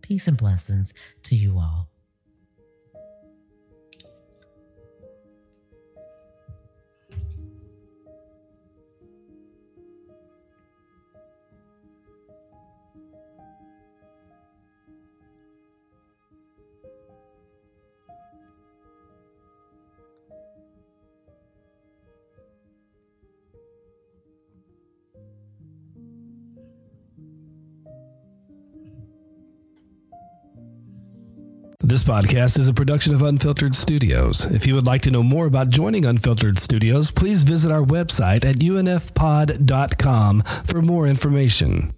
Peace 0.00 0.28
and 0.28 0.38
blessings 0.38 0.94
to 1.24 1.34
you 1.34 1.58
all. 1.58 1.90
This 31.90 32.04
podcast 32.04 32.56
is 32.56 32.68
a 32.68 32.72
production 32.72 33.16
of 33.16 33.22
Unfiltered 33.22 33.74
Studios. 33.74 34.46
If 34.46 34.64
you 34.64 34.76
would 34.76 34.86
like 34.86 35.02
to 35.02 35.10
know 35.10 35.24
more 35.24 35.46
about 35.46 35.70
joining 35.70 36.04
Unfiltered 36.04 36.56
Studios, 36.56 37.10
please 37.10 37.42
visit 37.42 37.72
our 37.72 37.82
website 37.82 38.44
at 38.44 38.60
unfpod.com 38.60 40.42
for 40.64 40.82
more 40.82 41.08
information. 41.08 41.92